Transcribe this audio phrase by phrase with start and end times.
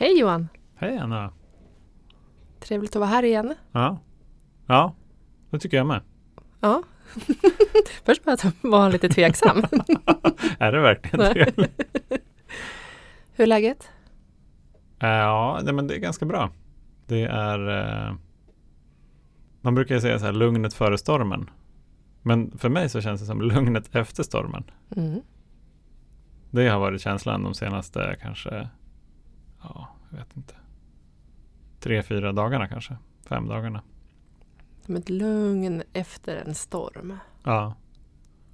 [0.00, 0.48] Hej Johan!
[0.74, 1.32] Hej Anna!
[2.60, 3.54] Trevligt att vara här igen.
[3.72, 3.98] Ja,
[4.66, 4.94] ja
[5.50, 6.00] det tycker jag med.
[6.60, 6.82] Ja.
[8.04, 9.56] Först bara att vara lite tveksam.
[10.58, 11.82] är det verkligen trevligt?
[13.32, 13.90] Hur är läget?
[15.02, 16.50] Uh, ja, nej, men det är ganska bra.
[17.06, 18.14] Det är uh,
[19.60, 21.50] Man brukar ju säga så här, lugnet före stormen.
[22.22, 24.64] Men för mig så känns det som lugnet efter stormen.
[24.96, 25.20] Mm.
[26.50, 28.68] Det har varit känslan de senaste kanske,
[29.62, 30.54] ja, jag vet inte.
[31.80, 32.96] Tre, fyra dagarna kanske.
[33.28, 33.82] Fem dagarna.
[34.86, 37.18] Som ett lugn efter en storm.
[37.44, 37.74] Ja.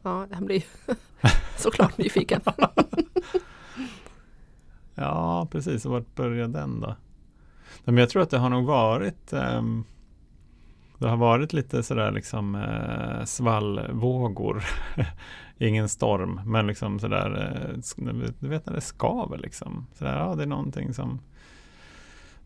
[0.02, 0.64] Ja, han blir
[1.56, 2.40] såklart nyfiken.
[4.94, 5.84] ja, precis.
[5.84, 6.96] Vart började den då?
[7.84, 9.84] Men jag tror att det har nog varit um,
[10.98, 14.64] Det har varit lite sådär liksom uh, svallvågor.
[15.58, 17.56] Ingen storm, men liksom sådär
[17.96, 19.86] eh, Du vet när det skaver liksom.
[19.94, 21.20] Sådär, ja, det är någonting som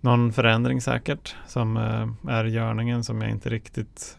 [0.00, 4.16] någon förändring säkert som eh, är görningen som jag inte riktigt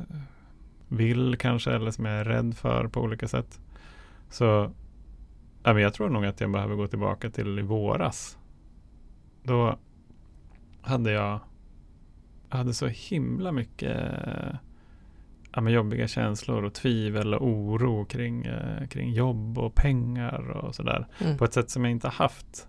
[0.88, 3.60] vill kanske eller som jag är rädd för på olika sätt.
[4.30, 4.72] Så
[5.64, 8.38] ja, men jag tror nog att jag behöver gå tillbaka till i våras.
[9.44, 9.80] Då
[10.82, 11.40] hade jag,
[12.50, 14.12] jag hade så himla mycket
[15.60, 20.76] ja, men jobbiga känslor och tvivel och oro kring, eh, kring jobb och pengar och
[20.76, 21.08] sådär.
[21.20, 21.38] Mm.
[21.38, 22.68] På ett sätt som jag inte haft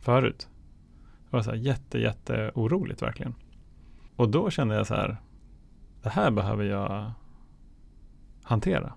[0.00, 0.48] förut.
[1.30, 3.34] Det var så här jätte, jätte oroligt verkligen.
[4.16, 5.16] Och då kände jag så här,
[6.02, 7.12] det här behöver jag
[8.42, 8.92] hantera.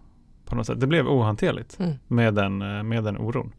[0.45, 0.79] På något sätt.
[0.79, 1.95] Det blev ohanterligt mm.
[2.07, 3.53] med, den, eh, med den oron.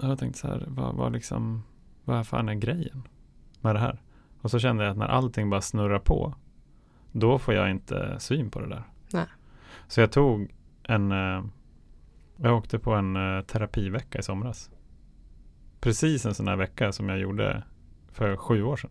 [0.00, 1.62] Jag tänkte så här, vad, vad, liksom,
[2.04, 3.02] vad fan är grejen
[3.60, 4.02] med det här?
[4.40, 6.34] Och så kände jag att när allting bara snurrar på,
[7.12, 8.82] då får jag inte syn på det där.
[9.12, 9.26] Nej.
[9.88, 11.44] Så jag tog en, eh,
[12.36, 14.70] jag åkte på en eh, terapivecka i somras.
[15.80, 17.62] Precis en sån här vecka som jag gjorde
[18.12, 18.90] för sju år sedan.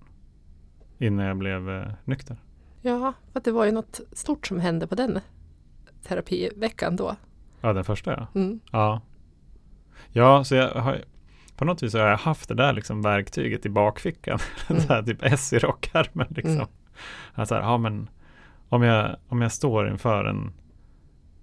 [0.97, 2.37] Innan jag blev nykter.
[2.81, 5.19] Ja, för det var ju något stort som hände på den
[6.03, 7.15] terapiveckan då.
[7.61, 8.27] Ja, den första ja.
[8.35, 8.59] Mm.
[8.71, 9.01] Ja,
[10.11, 11.03] ja så jag har,
[11.55, 14.39] på något vis har jag haft det där liksom verktyget i bakfickan.
[14.69, 14.81] Mm.
[14.81, 16.53] så här, typ S i rockärmen liksom.
[16.53, 16.67] Mm.
[17.33, 18.09] Alltså, ja, men
[18.69, 20.51] om jag, om jag står inför en,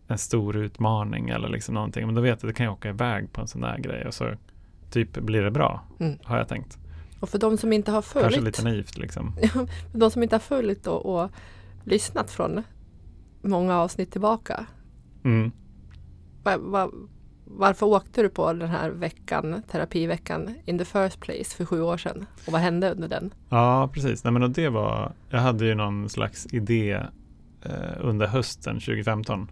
[0.06, 2.89] en stor utmaning eller liksom någonting, men då vet jag att det kan jag åka
[2.89, 4.31] iväg på en sån där grej och så
[4.91, 6.19] typ blir det bra, mm.
[6.25, 6.78] har jag tänkt.
[7.21, 9.33] Och för de som inte har följt Kanske lite naivt liksom.
[9.93, 11.31] för de som inte har följt och, och
[11.84, 12.62] lyssnat från
[13.43, 14.66] många avsnitt tillbaka.
[15.25, 15.53] Mm.
[16.43, 16.91] Va, va,
[17.47, 21.97] varför åkte du på den här veckan, terapiveckan in the first place för sju år
[21.97, 22.27] sedan?
[22.47, 23.34] Och vad hände under den?
[23.49, 24.25] Ja, precis.
[24.25, 27.03] Nej, men och det var, jag hade ju någon slags idé
[27.62, 27.71] eh,
[28.01, 29.51] under hösten 2015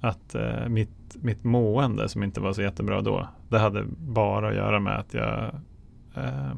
[0.00, 4.54] att eh, mitt, mitt mående som inte var så jättebra då, det hade bara att
[4.54, 5.54] göra med att jag
[6.14, 6.52] eh,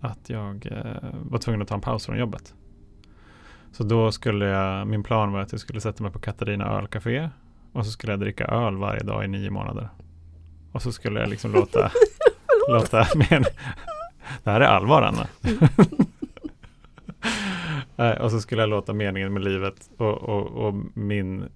[0.00, 2.54] att jag eh, var tvungen att ta en paus från jobbet.
[3.72, 7.30] Så då skulle jag, min plan var att jag skulle sätta mig på Katarina ölcafé
[7.76, 9.88] och så skulle jag dricka öl varje dag i nio månader.
[10.72, 11.90] Och så skulle jag liksom låta,
[12.68, 13.42] låta men,
[14.44, 15.28] det här är allvar Anna.
[18.20, 21.48] och så skulle jag låta meningen med livet och, och, och, min,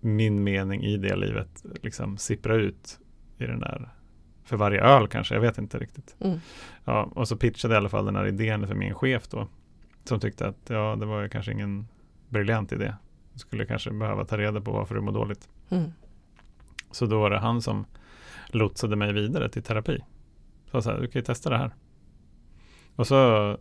[0.00, 2.98] min mening i det livet liksom sippra ut
[3.38, 3.88] i den där
[4.44, 6.16] för varje öl kanske, jag vet inte riktigt.
[6.20, 6.38] Mm.
[6.84, 9.48] Ja, och så pitchade jag i alla fall den här idén för min chef då.
[10.04, 11.86] Som tyckte att ja, det var kanske ingen
[12.28, 12.94] briljant idé.
[13.34, 15.48] Skulle kanske behöva ta reda på varför du mår dåligt.
[15.68, 15.92] Mm.
[16.90, 17.86] Så då var det han som
[18.46, 20.04] lotsade mig vidare till terapi.
[20.70, 21.74] Så så här, du kan ju testa det här.
[22.96, 23.58] Och så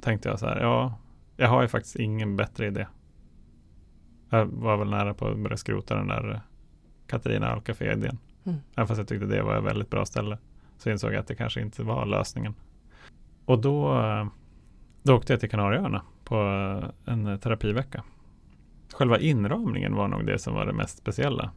[0.00, 0.98] tänkte jag så här, ja,
[1.36, 2.86] jag har ju faktiskt ingen bättre idé.
[4.30, 6.40] Jag var väl nära på att börja skrota den där
[7.06, 8.18] Katarina Alcafé-idén.
[8.44, 8.58] Mm.
[8.76, 10.38] Även fast jag tyckte det var ett väldigt bra ställe.
[10.78, 12.54] Så insåg jag att det kanske inte var lösningen.
[13.44, 14.00] Och då
[15.04, 16.36] då åkte jag till Kanarieöarna på
[17.04, 18.02] en terapivecka.
[18.94, 21.50] Själva inramningen var nog det som var det mest speciella.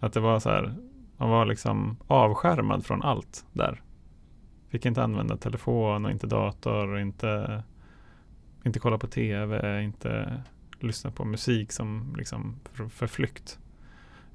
[0.00, 0.74] Att det var så här,
[1.16, 3.82] man var liksom avskärmad från allt där.
[4.68, 7.62] Fick inte använda telefon och inte dator och inte,
[8.64, 10.42] inte kolla på tv, inte
[10.80, 13.58] lyssna på musik som liksom för, för flykt.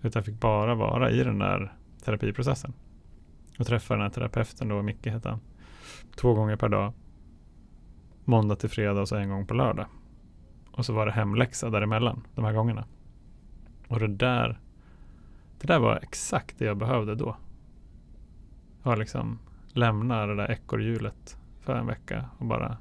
[0.02, 1.74] Utan fick bara vara i den där
[2.04, 2.74] terapiprocessen.
[3.60, 5.40] Och träffa den här terapeuten då, Micke hette han.
[6.16, 6.94] Två gånger per dag
[8.26, 9.88] måndag till fredag och så en gång på lördag.
[10.78, 12.86] Och så var det hemläxa däremellan de här gångerna.
[13.88, 14.60] Och det där,
[15.60, 17.38] det där var exakt det jag behövde då.
[18.84, 22.78] Jag liksom lämna det där ekorrhjulet för en vecka och bara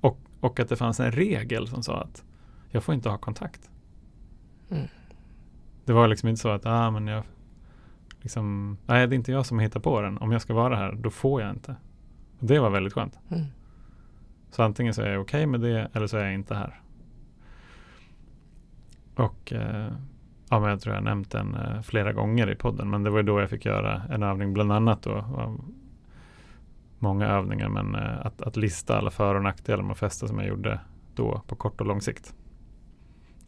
[0.00, 2.24] och, och att det fanns en regel som sa att
[2.70, 3.70] jag får inte ha kontakt.
[4.70, 4.86] Mm.
[5.84, 7.24] Det var liksom inte så att ah, men jag
[8.20, 10.18] liksom, nej det är inte jag som hittar på den.
[10.18, 11.76] Om jag ska vara här, då får jag inte.
[12.38, 13.18] Och det var väldigt skönt.
[13.30, 13.44] Mm.
[14.50, 16.81] Så antingen så är jag okej med det eller så är jag inte här.
[19.14, 19.92] Och eh,
[20.50, 22.90] ja, men jag tror jag nämnt den eh, flera gånger i podden.
[22.90, 25.24] Men det var ju då jag fick göra en övning bland annat då.
[26.98, 30.38] Många övningar men eh, att, att lista alla för och nackdelar med att festa som
[30.38, 30.80] jag gjorde
[31.14, 32.34] då på kort och lång sikt.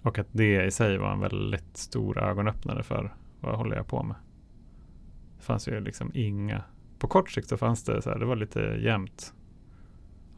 [0.03, 4.03] Och att det i sig var en väldigt stor ögonöppnare för vad håller jag på
[4.03, 4.17] med.
[5.37, 6.63] Det fanns ju liksom inga,
[6.99, 9.35] på kort sikt så fanns det så här, det var lite jämnt.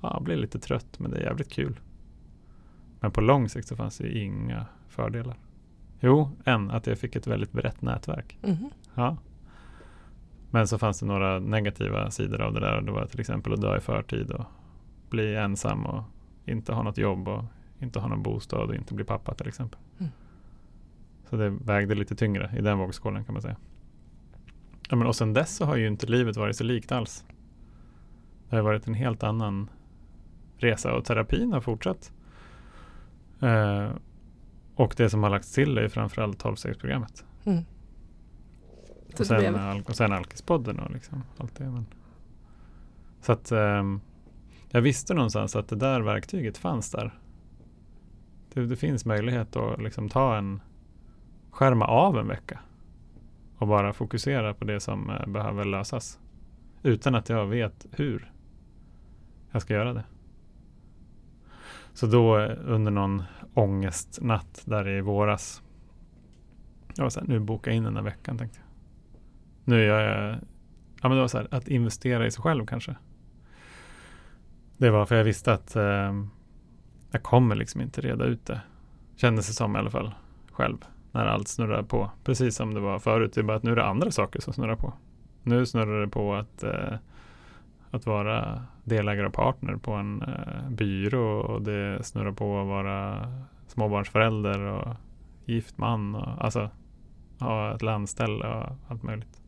[0.00, 1.81] Ja, jag blir lite trött men det är jävligt kul.
[3.00, 5.37] Men på lång sikt så fanns det ju inga fördelar.
[6.00, 8.38] Jo, en, att jag fick ett väldigt brett nätverk.
[8.43, 8.70] Mhm.
[8.94, 9.16] Ja.
[10.50, 12.81] Men så fanns det några negativa sidor av det där.
[12.81, 14.44] Det var till exempel att dö i förtid och
[15.10, 16.02] bli ensam och
[16.44, 17.44] inte ha något jobb och
[17.78, 19.81] inte ha någon bostad och inte bli pappa till exempel.
[19.98, 20.12] Mm.
[21.31, 23.56] Så det vägde lite tyngre i den vågskålen kan man säga.
[24.90, 27.25] Ja, men och sen dess så har ju inte livet varit så likt alls.
[28.50, 29.70] Det har varit en helt annan
[30.58, 32.12] resa och terapin har fortsatt.
[33.40, 33.90] Eh,
[34.76, 37.25] och det som har lagts till är ju framförallt 12-stegsprogrammet.
[37.44, 37.64] Mm.
[39.19, 41.64] Och sen, al- och sen Alkispodden och liksom allt det.
[41.64, 41.87] Men.
[43.20, 44.00] Så att ehm,
[44.70, 47.19] jag visste någonstans att det där verktyget fanns där.
[48.52, 50.61] Det, det finns möjlighet att liksom ta en
[51.50, 52.58] skärma av en vecka
[53.58, 56.20] och bara fokusera på det som eh, behöver lösas.
[56.82, 58.32] Utan att jag vet hur
[59.50, 60.05] jag ska göra det.
[61.96, 63.22] Så då under någon
[63.54, 65.62] ångestnatt där i våras.
[66.96, 68.66] Jag var så här, nu bokar jag in den här veckan tänkte jag.
[69.64, 70.38] Nu gör jag,
[71.02, 72.96] ja men det var så här, att investera i sig själv kanske.
[74.76, 76.25] Det var för jag visste att eh,
[77.10, 78.60] jag kommer liksom inte reda ut det.
[79.16, 80.14] Kändes det som i alla fall
[80.52, 80.76] själv.
[81.12, 82.10] När allt snurrar på.
[82.25, 83.32] Precis som det var förut.
[83.34, 84.92] Det är bara att nu är det andra saker som snurrar på.
[85.42, 86.94] Nu snurrar det på att, eh,
[87.90, 91.40] att vara delägare och partner på en eh, byrå.
[91.40, 93.28] Och det snurrar på att vara
[93.66, 94.96] småbarnsförälder och
[95.44, 96.14] gift man.
[96.14, 96.70] Och, alltså
[97.38, 99.42] ha ett landställe och allt möjligt.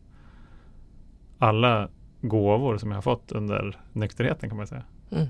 [1.38, 1.88] Alla
[2.20, 4.84] gåvor som jag har fått under nykterheten kan man säga.
[5.10, 5.26] Mm.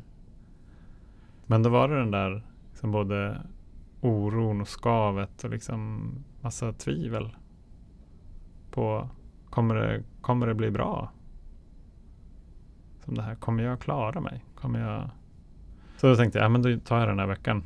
[1.46, 3.42] Men då var det den där liksom både
[4.00, 7.36] oron och skavet och liksom massa tvivel
[8.70, 9.08] på
[9.50, 11.12] kommer det, kommer det bli bra?
[13.08, 14.44] Som det här, kommer jag klara mig?
[14.54, 15.10] Kommer jag...
[15.96, 17.64] Så då tänkte jag, ja men då tar jag den här veckan.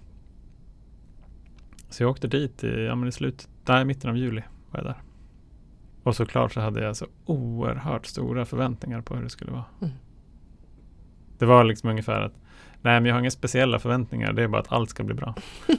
[1.89, 4.87] Så jag åkte dit i, ja, men i slutet, nej, mitten av juli var jag
[4.87, 5.03] där.
[6.03, 9.65] Och såklart så hade jag så oerhört stora förväntningar på hur det skulle vara.
[9.81, 9.93] Mm.
[11.39, 12.33] Det var liksom ungefär att
[12.83, 14.33] Nej men jag har inga speciella förväntningar.
[14.33, 15.35] Det är bara att allt ska bli bra.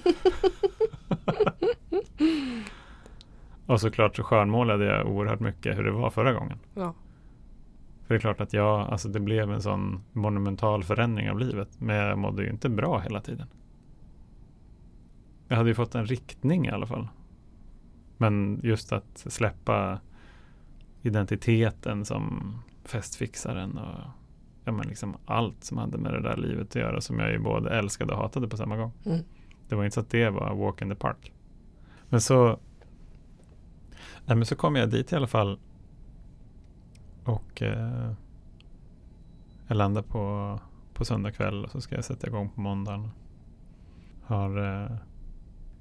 [3.65, 6.59] och såklart så skönmålade jag oerhört mycket hur det var förra gången.
[6.73, 6.93] Ja.
[8.07, 11.69] För det är klart att jag, alltså det blev en sån monumental förändring av livet.
[11.79, 13.47] Men jag mådde ju inte bra hela tiden.
[15.47, 17.07] Jag hade ju fått en riktning i alla fall.
[18.17, 19.99] Men just att släppa
[21.01, 22.55] identiteten som
[22.85, 23.99] festfixaren och
[24.63, 27.39] ja, men liksom allt som hade med det där livet att göra som jag ju
[27.39, 28.91] både älskade och hatade på samma gång.
[29.05, 29.19] Mm.
[29.67, 31.33] Det var inte så att det var walk in the park.
[32.09, 32.59] Men så
[34.25, 35.59] Nej men så kom jag dit i alla fall.
[37.25, 38.11] Och eh,
[39.67, 40.59] jag landar på,
[40.93, 43.09] på söndag kväll och så ska jag sätta igång på måndagen.
[44.23, 44.97] Har eh,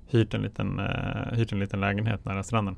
[0.06, 2.76] hyrt, en liten, eh, hyrt en liten lägenhet nära stranden.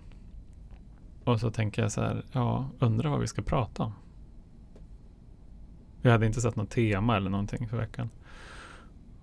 [1.25, 3.93] Och så tänker jag så här, ja, undrar vad vi ska prata om.
[6.03, 8.11] Jag hade inte satt något tema eller någonting för veckan.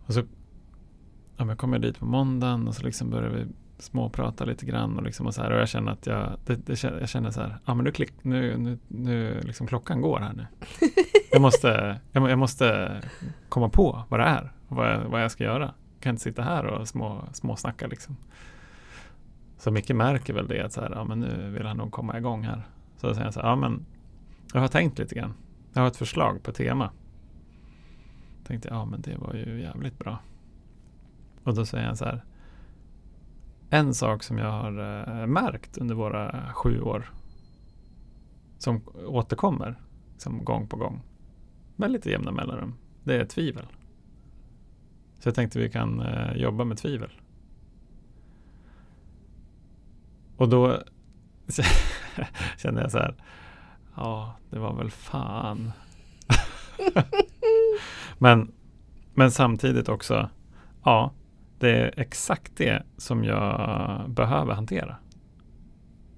[0.06, 0.24] Och så
[1.38, 3.46] ja, men kommer jag dit på måndagen och så liksom börjar vi
[3.82, 6.84] småprata lite grann och, liksom och, så här, och jag känner att jag, det, det,
[6.84, 10.34] jag känner så här, ja men nu, klick, nu, nu, nu liksom klockan går här
[10.34, 10.48] nu.
[11.34, 12.98] Jag måste, jag, jag måste
[13.50, 15.64] komma på vad det är vad jag, vad jag ska göra.
[15.64, 18.18] Jag kan inte sitta här och små, småsnacka liksom.
[19.58, 22.18] Så Micke märker väl det att så här, ja men nu vill han nog komma
[22.18, 22.68] igång här.
[22.98, 23.86] Så då säger jag så här, ja men
[24.54, 25.34] jag har tänkt lite grann.
[25.74, 26.92] Jag har ett förslag på tema.
[28.48, 30.20] Tänkte, ja men det var ju jävligt bra.
[31.44, 32.24] Och då säger han så här.
[33.74, 37.12] En sak som jag har eh, märkt under våra sju år.
[38.58, 39.82] Som återkommer
[40.18, 41.02] som gång på gång.
[41.76, 42.74] Med lite jämna mellanrum.
[43.04, 43.66] Det är tvivel.
[45.20, 47.10] Så jag tänkte vi kan eh, jobba med tvivel.
[50.38, 50.78] Och då
[52.58, 53.16] kände jag så här.
[53.96, 55.72] Ja, det var väl fan.
[58.18, 58.52] men,
[59.14, 60.30] men samtidigt också.
[60.84, 61.12] Ja,
[61.62, 64.96] det är exakt det som jag behöver hantera.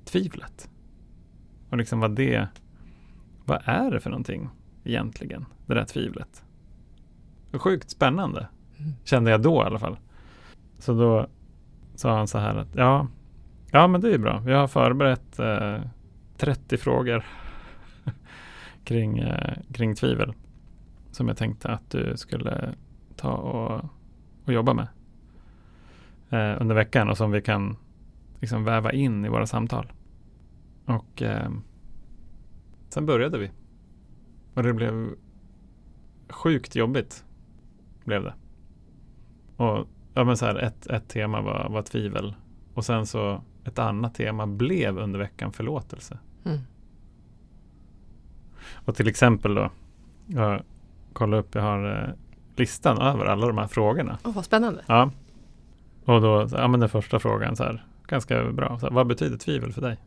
[0.05, 0.69] Tvivlet.
[1.69, 2.47] Och liksom vad det,
[3.45, 4.50] vad är det för någonting?
[4.83, 5.45] egentligen?
[5.65, 6.43] Det där tvivlet.
[7.53, 8.47] Sjukt spännande.
[8.77, 8.93] Mm.
[9.03, 9.97] Kände jag då i alla fall.
[10.79, 11.27] Så då
[11.95, 13.07] sa han så här att ja,
[13.71, 14.39] ja men det är bra.
[14.39, 15.81] Vi har förberett eh,
[16.38, 17.25] 30 frågor
[18.83, 20.33] kring, eh, kring tvivel.
[21.12, 22.75] Som jag tänkte att du skulle
[23.15, 23.85] ta och,
[24.45, 24.88] och jobba med
[26.33, 27.77] eh, under veckan och som vi kan
[28.41, 29.91] liksom väva in i våra samtal.
[30.85, 31.49] Och eh,
[32.89, 33.51] sen började vi.
[34.53, 35.09] Och det blev
[36.29, 37.25] sjukt jobbigt.
[38.05, 38.33] Blev det.
[39.57, 42.35] Och ja, men så här, ett, ett tema var, var tvivel.
[42.73, 46.17] Och sen så ett annat tema blev under veckan förlåtelse.
[46.45, 46.59] Mm.
[48.73, 49.71] Och till exempel då,
[50.27, 50.61] jag
[51.13, 52.13] kollar upp, jag har eh,
[52.55, 54.17] listan över alla de här frågorna.
[54.23, 54.83] Åh, vad spännande.
[54.87, 55.11] Ja.
[56.05, 58.79] Och då, ja men den första frågan så här, ganska bra.
[58.79, 59.98] Så här, vad betyder tvivel för dig?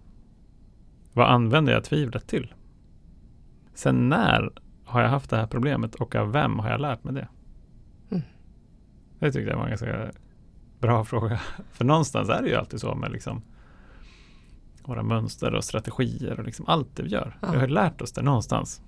[1.12, 2.54] Vad använder jag tvivlet till?
[3.74, 4.50] Sen när
[4.84, 7.28] har jag haft det här problemet och av vem har jag lärt mig det?
[8.10, 8.22] Mm.
[9.18, 10.10] Det tyckte jag var en ganska
[10.80, 11.40] bra fråga.
[11.72, 13.42] För någonstans är det ju alltid så med liksom
[14.84, 17.38] våra mönster och strategier och liksom allt det vi gör.
[17.42, 17.50] Ja.
[17.52, 18.82] Vi har lärt oss det någonstans.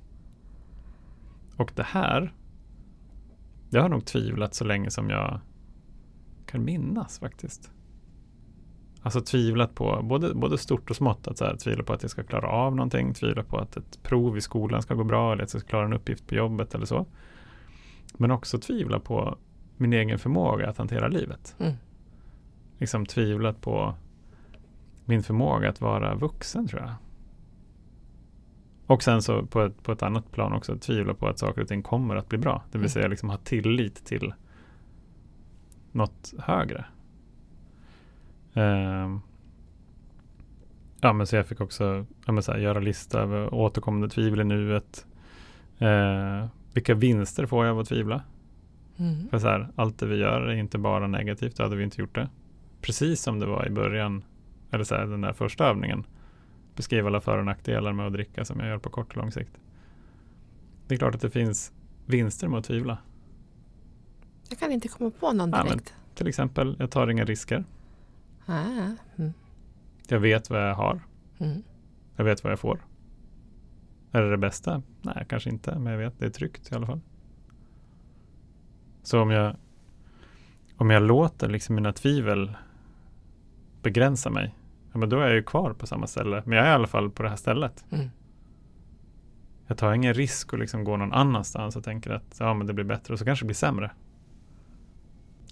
[1.56, 2.32] Och det här,
[3.70, 5.40] jag har nog tvivlat så länge som jag
[6.48, 7.70] kan minnas faktiskt.
[9.02, 11.28] Alltså tvivlat på både, både stort och smått.
[11.28, 13.14] Att så här, tvivla på att jag ska klara av någonting.
[13.14, 15.32] Tvivla på att ett prov i skolan ska gå bra.
[15.32, 17.06] Eller att jag ska klara en uppgift på jobbet eller så.
[18.16, 19.36] Men också tvivla på
[19.76, 21.56] min egen förmåga att hantera livet.
[21.58, 21.74] Mm.
[22.78, 23.94] Liksom tvivlat på
[25.04, 26.94] min förmåga att vara vuxen tror jag.
[28.86, 31.68] Och sen så på ett, på ett annat plan också tvivla på att saker och
[31.68, 32.62] ting kommer att bli bra.
[32.72, 32.88] Det vill Mm.
[32.88, 34.32] säga liksom ha tillit till
[35.92, 36.84] något högre.
[38.54, 39.20] Ehm.
[41.00, 44.40] ja men så jag fick också ja, men så här, göra lista över återkommande tvivel
[44.40, 45.06] i nuet.
[45.78, 48.22] Eh, vilka vinster får jag av att tvivla?
[48.96, 49.28] Mm.
[49.28, 52.00] För så här, allt det vi gör är inte bara negativt, då hade vi inte
[52.00, 52.28] gjort det.
[52.80, 54.24] Precis som det var i början,
[54.70, 56.06] eller så här, den där första övningen.
[56.76, 59.32] Beskriva alla för och nackdelar med att dricka som jag gör på kort och lång
[59.32, 59.52] sikt.
[60.86, 61.72] Det är klart att det finns
[62.06, 62.98] vinster med att tvivla.
[64.48, 65.94] Jag kan inte komma på någon Ja, men- direkt.
[66.14, 67.64] Till exempel, jag tar inga risker.
[68.46, 68.62] Ah,
[69.16, 69.32] mm.
[70.08, 71.00] Jag vet vad jag har.
[71.38, 71.62] Mm.
[72.16, 72.78] Jag vet vad jag får.
[74.12, 74.82] Är det det bästa?
[75.02, 77.00] Nej, kanske inte, men jag vet det är tryggt i alla fall.
[79.02, 79.56] Så om jag,
[80.76, 82.56] om jag låter liksom mina tvivel
[83.82, 84.54] begränsa mig,
[84.92, 86.42] ja, men då är jag ju kvar på samma ställe.
[86.46, 87.84] Men jag är i alla fall på det här stället.
[87.90, 88.08] Mm.
[89.66, 92.72] Jag tar ingen risk att liksom gå någon annanstans och tänker att ja, men det
[92.72, 93.90] blir bättre och så kanske det blir sämre.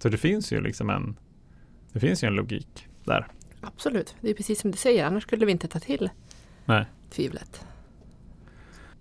[0.00, 1.18] Så det finns ju liksom en,
[1.92, 3.26] det finns ju en logik där.
[3.60, 5.04] Absolut, det är precis som du säger.
[5.06, 6.10] Annars skulle vi inte ta till
[6.64, 6.84] Nej.
[7.10, 7.66] tvivlet.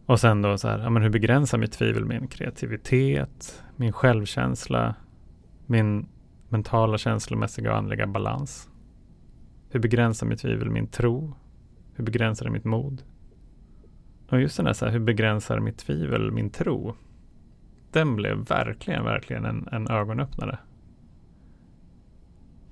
[0.06, 4.96] Och sen då så här, ja, men hur begränsar mitt tvivel min kreativitet, min självkänsla,
[5.66, 6.08] min
[6.50, 8.70] mentala, känslomässiga och andliga balans?
[9.70, 11.34] Hur begränsar mitt tvivel min tro?
[11.94, 13.04] Hur begränsar det mitt mod?
[14.30, 16.96] Och just den där, så här, hur begränsar mitt tvivel min tro?
[17.92, 20.58] Den blev verkligen, verkligen en, en ögonöppnare.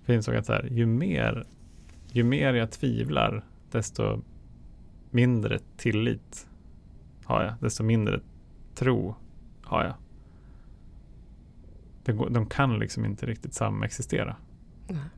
[0.04, 1.46] För jag insåg att så här, ju, mer,
[2.12, 4.22] ju mer jag tvivlar, desto
[5.12, 6.48] mindre tillit
[7.26, 8.20] har jag, desto mindre
[8.76, 9.16] tro
[9.64, 9.96] har jag.
[12.16, 14.36] Går, de kan liksom inte riktigt samexistera.
[14.88, 15.10] Nej.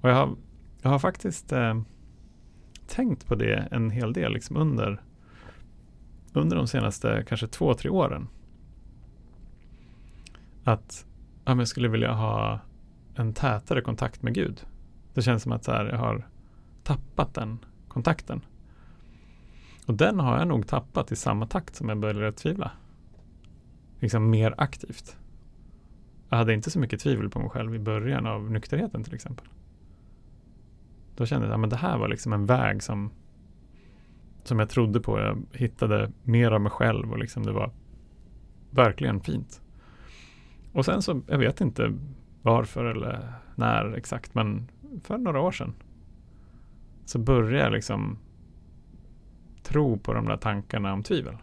[0.00, 0.36] Och jag har,
[0.82, 1.80] jag har faktiskt eh,
[2.86, 5.02] tänkt på det en hel del liksom under,
[6.32, 8.28] under de senaste kanske två, tre åren.
[10.64, 11.06] Att
[11.44, 12.60] ja, jag skulle vilja ha
[13.14, 14.66] en tätare kontakt med Gud.
[15.14, 16.28] Det känns som att så här, jag har
[16.82, 18.40] tappat den kontakten.
[19.86, 22.70] Och den har jag nog tappat i samma takt som jag började tvivla.
[24.00, 25.16] Liksom mer aktivt.
[26.28, 29.46] Jag hade inte så mycket tvivel på mig själv i början av nykterheten till exempel.
[31.16, 33.10] Då kände jag att det här var liksom en väg som,
[34.44, 35.20] som jag trodde på.
[35.20, 37.72] Jag hittade mer av mig själv och liksom det var
[38.70, 39.62] verkligen fint.
[40.72, 41.94] Och sen så, jag vet inte
[42.44, 44.70] varför eller när exakt, men
[45.02, 45.74] för några år sedan
[47.04, 48.18] så började jag liksom
[49.62, 51.36] tro på de där tankarna om tvivel.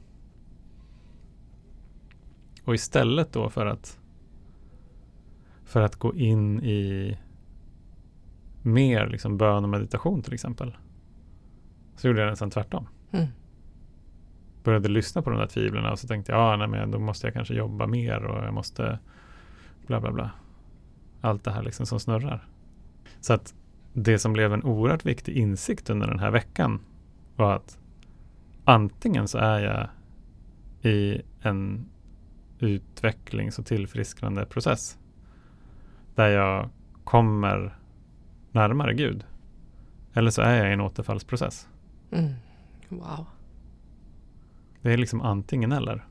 [2.65, 3.99] Och istället då för att
[5.63, 7.17] för att gå in i
[8.61, 10.77] mer liksom bön och meditation till exempel.
[11.95, 12.87] Så gjorde jag nästan tvärtom.
[13.11, 13.27] Mm.
[14.63, 17.27] Började lyssna på de där tvivlen och så tänkte jag, ja, nej, men då måste
[17.27, 18.99] jag kanske jobba mer och jag måste
[19.87, 20.31] bla bla bla.
[21.21, 22.47] Allt det här liksom som snurrar.
[23.19, 23.53] Så att
[23.93, 26.79] det som blev en oerhört viktig insikt under den här veckan
[27.35, 27.77] var att
[28.63, 29.87] antingen så är jag
[30.91, 31.85] i en
[32.59, 34.97] utvecklings och tillfrisknande process.
[36.15, 36.69] Där jag
[37.03, 37.77] kommer
[38.51, 39.25] närmare Gud.
[40.13, 41.67] Eller så är jag i en återfallsprocess.
[42.11, 42.33] Mm.
[42.89, 43.25] Wow.
[44.81, 46.05] Det är liksom antingen eller.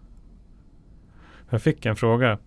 [1.51, 2.39] Jag fick en fråga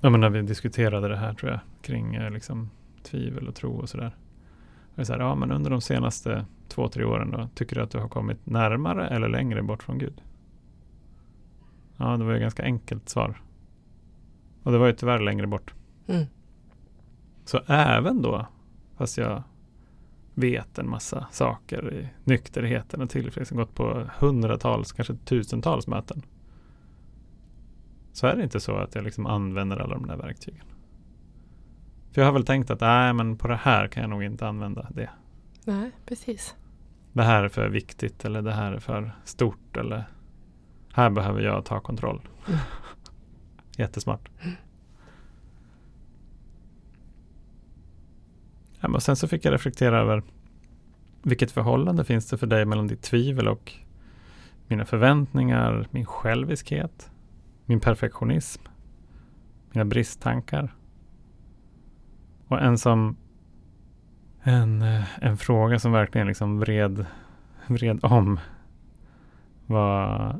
[0.00, 2.70] ja, men när vi diskuterade det här tror jag kring eh, liksom,
[3.02, 4.16] tvivel och tro och sådär.
[5.02, 7.98] Så här, ja, men under de senaste två, tre åren då, tycker du att du
[7.98, 10.22] har kommit närmare eller längre bort från Gud?
[11.96, 13.40] Ja, det var ju ganska enkelt svar.
[14.62, 15.74] Och det var ju tyvärr längre bort.
[16.06, 16.26] Mm.
[17.44, 18.46] Så även då,
[18.96, 19.42] fast jag
[20.34, 26.22] vet en massa saker i nykterheten och tillfrisknelsen, gått på hundratals, kanske tusentals möten.
[28.12, 30.64] Så är det inte så att jag liksom använder alla de där verktygen.
[32.12, 34.48] För jag har väl tänkt att nej, men på det här kan jag nog inte
[34.48, 35.10] använda det.
[35.64, 36.56] Nej, precis.
[37.12, 40.04] Det här är för viktigt eller det här är för stort eller
[40.92, 42.20] här behöver jag ta kontroll.
[42.48, 42.60] Mm.
[43.76, 44.30] Jättesmart.
[48.80, 50.22] Ja, men sen så fick jag reflektera över
[51.22, 53.72] vilket förhållande finns det för dig mellan ditt tvivel och
[54.68, 57.10] mina förväntningar, min själviskhet,
[57.70, 58.62] min perfektionism,
[59.72, 60.74] mina bristtankar.
[62.46, 63.16] Och en som
[64.42, 67.06] en, eh, en fråga som verkligen liksom vred,
[67.66, 68.40] vred om
[69.66, 70.36] var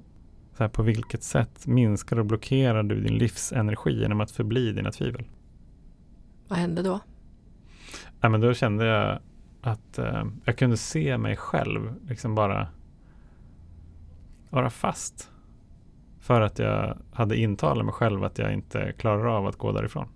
[0.53, 4.93] så här, på vilket sätt minskar och blockerar du din livsenergi genom att förbli dina
[4.93, 5.25] tvivel?
[6.49, 7.01] Vad hände då?
[8.21, 9.19] Ja, men då kände jag
[9.61, 12.69] att eh, jag kunde se mig själv liksom bara
[14.51, 15.30] vara fast.
[16.21, 20.09] För att jag hade intalat mig själv att jag inte klarar av att gå därifrån.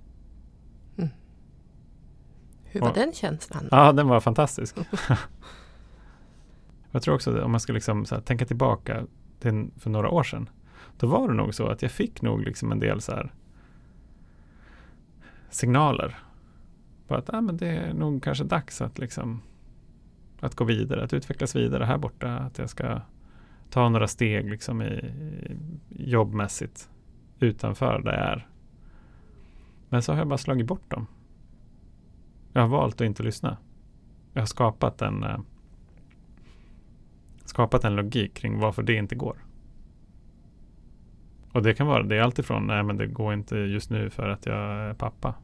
[2.75, 3.69] Hur var Och- den känslan?
[3.71, 4.77] Ja, den var fantastisk.
[6.91, 9.07] jag tror också om man ska liksom här, tänka tillbaka
[9.41, 10.49] till för några år sedan.
[10.99, 13.33] Då var det nog så att jag fick nog liksom en del så här
[15.51, 16.19] signaler.
[17.09, 19.43] På att ah, men det är nog kanske dags att liksom
[20.41, 22.37] att gå vidare, att utvecklas vidare här borta.
[22.37, 23.01] Att jag ska
[23.75, 25.13] ta några steg liksom i,
[25.89, 26.91] i jobbmässigt
[27.39, 28.49] utanför där jag är.
[29.89, 31.07] Men så har jag bara slagit bort dem.
[32.53, 33.57] Jag har valt att inte lyssna.
[34.33, 35.39] Jag har skapat en eh,
[37.45, 39.37] skapat en logik kring varför det inte går.
[41.53, 44.29] Och det kan vara, det är alltifrån, nej men det går inte just nu för
[44.29, 45.35] att jag är pappa.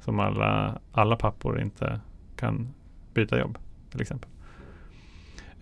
[0.00, 2.00] Som alla, alla pappor inte
[2.36, 2.68] kan
[3.14, 3.58] byta jobb
[3.90, 4.33] till exempel.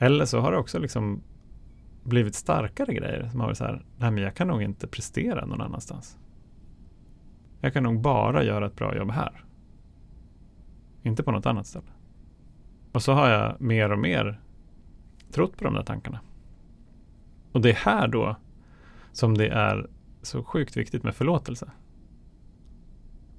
[0.03, 1.23] Eller så har det också liksom
[2.03, 5.47] blivit starkare grejer som har varit så här, nej men jag kan nog inte prestera
[5.47, 6.19] någon annanstans.
[7.61, 9.45] Jag kan nog bara göra ett bra jobb här.
[11.03, 11.93] Inte på något annat ställe.
[12.93, 14.41] Och så har jag mer och mer
[15.33, 16.21] trott på de där tankarna.
[17.53, 18.37] Och det är här då
[19.13, 19.91] som det är
[20.23, 21.71] så sjukt viktigt med förlåtelse.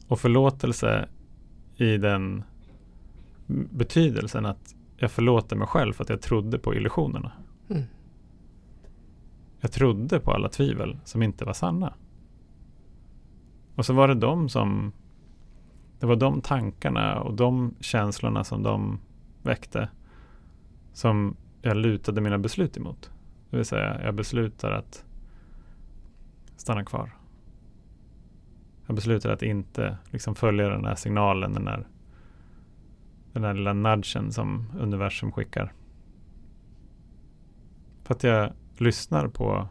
[0.07, 1.09] Och förlåtelse
[1.75, 2.43] i den
[3.71, 7.31] betydelsen att jag förlåter mig själv för att jag trodde på illusionerna.
[7.69, 7.83] Mm.
[9.59, 11.93] Jag trodde på alla tvivel som inte var sanna.
[13.75, 14.91] Och så var det de som
[15.99, 18.99] det var de tankarna och de känslorna som de
[19.41, 19.89] väckte
[20.93, 23.11] som jag lutade mina beslut emot.
[23.49, 25.05] Det vill säga, jag beslutar att
[26.55, 27.09] stanna kvar.
[28.85, 31.87] Jag beslutar att inte liksom följa den här signalen, den där,
[33.33, 35.73] den där lilla nudgen som universum skickar.
[38.03, 39.67] För att jag lyssnar på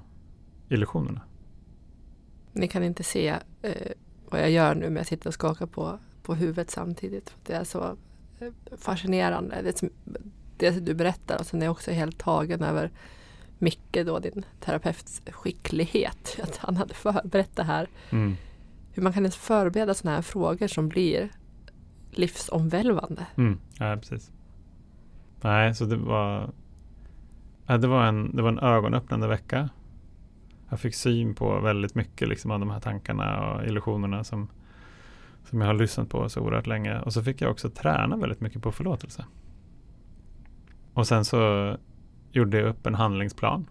[0.69, 1.21] illusionerna.
[2.53, 3.29] Ni kan inte se
[3.63, 3.93] eh,
[4.31, 7.31] vad jag gör nu men jag sitter och skakar på, på huvudet samtidigt.
[7.31, 7.97] För Det är så
[8.41, 9.63] eh, fascinerande.
[9.63, 9.91] Det, som,
[10.57, 12.91] det du berättar och sen är jag också helt tagen över
[13.59, 16.39] Micke då, din terapeuts skicklighet.
[16.43, 17.89] Att han hade förberett det här.
[18.11, 18.37] Mm.
[18.93, 21.31] Hur man kan ens förbereda sådana här frågor som blir
[22.13, 23.27] livsomvälvande.
[23.37, 23.59] Mm.
[23.79, 24.33] Ja, precis.
[25.41, 26.51] Nej, så det var,
[27.67, 29.69] ja, det var, en, det var en ögonöppnande vecka.
[30.69, 34.49] Jag fick syn på väldigt mycket liksom, av de här tankarna och illusionerna som,
[35.45, 37.01] som jag har lyssnat på så oerhört länge.
[37.01, 39.25] Och så fick jag också träna väldigt mycket på förlåtelse.
[40.95, 41.77] Och sen så
[42.33, 43.67] gjorde jag upp en handlingsplan.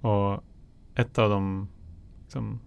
[0.00, 0.44] Och
[0.94, 1.68] ett av de
[2.22, 2.60] liksom,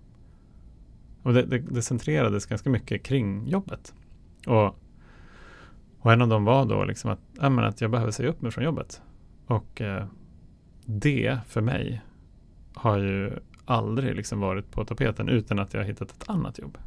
[1.23, 3.93] och det, det, det centrerades ganska mycket kring jobbet.
[4.47, 4.79] Och,
[5.99, 8.41] och en av dem var då liksom att, äh, men att jag behöver säga upp
[8.41, 9.01] mig från jobbet.
[9.45, 10.05] Och eh,
[10.85, 12.01] det för mig
[12.73, 13.31] har ju
[13.65, 16.77] aldrig liksom varit på tapeten utan att jag har hittat ett annat jobb.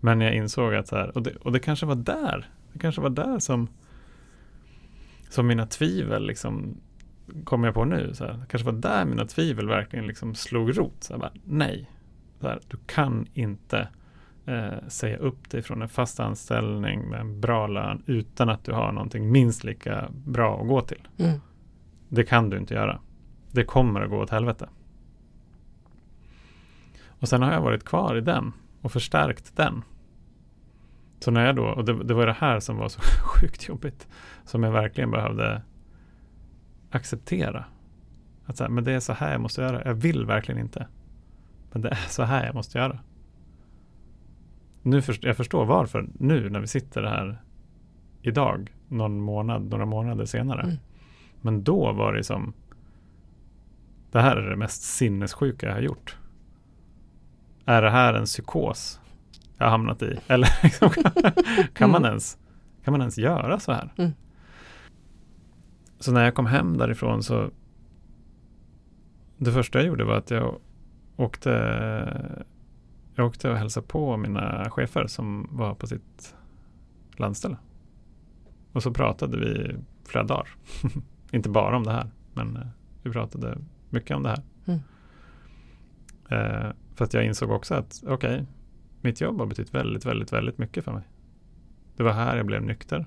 [0.00, 3.00] Men jag insåg att så här, och det, och det kanske var där, det kanske
[3.00, 3.68] var där som,
[5.30, 6.76] som mina tvivel liksom
[7.44, 10.78] kom jag på nu, så här, det kanske var där mina tvivel verkligen liksom slog
[10.78, 11.04] rot.
[11.04, 11.90] Så här, bara, nej,
[12.48, 13.88] här, du kan inte
[14.46, 18.72] eh, säga upp dig från en fast anställning med en bra lön utan att du
[18.72, 21.08] har någonting minst lika bra att gå till.
[21.18, 21.40] Mm.
[22.08, 23.00] Det kan du inte göra.
[23.52, 24.68] Det kommer att gå åt helvete.
[27.20, 29.84] Och sen har jag varit kvar i den och förstärkt den.
[31.20, 34.08] Så när jag då, och det, det var det här som var så sjukt jobbigt,
[34.44, 35.62] som jag verkligen behövde
[36.90, 37.64] acceptera.
[38.46, 39.82] Att så här, men det är så här jag måste göra.
[39.84, 40.86] Jag vill verkligen inte.
[41.76, 42.98] Men det är så här jag måste göra.
[44.82, 47.42] Nu först, jag förstår varför nu när vi sitter här
[48.22, 50.62] idag, någon månad, några månader senare.
[50.62, 50.76] Mm.
[51.40, 52.52] Men då var det som
[54.12, 56.16] det här är det mest sinnessjuka jag har gjort.
[57.64, 59.00] Är det här en psykos
[59.58, 60.18] jag har hamnat i?
[60.26, 60.90] Eller liksom,
[61.72, 62.10] kan, man Mm.
[62.10, 62.38] ens,
[62.84, 63.92] kan man ens göra så här?
[63.96, 64.10] Mm.
[65.98, 67.50] Så när jag kom hem därifrån så
[69.36, 70.58] det första jag gjorde var att jag
[71.16, 71.50] åkte
[73.14, 76.34] jag åkte och hälsade på mina chefer som var på sitt
[77.16, 77.56] landställe.
[78.72, 80.48] Och så pratade vi flera dagar.
[81.30, 82.66] Inte bara om det här, men eh,
[83.02, 83.58] vi pratade
[83.90, 84.42] mycket om det här.
[84.66, 84.80] Mm.
[86.30, 88.46] Eh, för att jag insåg också att okej,
[89.00, 91.04] mitt jobb har betytt väldigt, väldigt, väldigt mycket för mig.
[91.96, 92.98] Det var här jag blev nykter.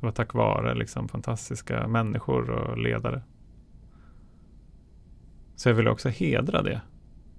[0.00, 3.22] Det var tack vare liksom fantastiska människor och ledare.
[5.58, 6.80] Så jag vill också hedra det.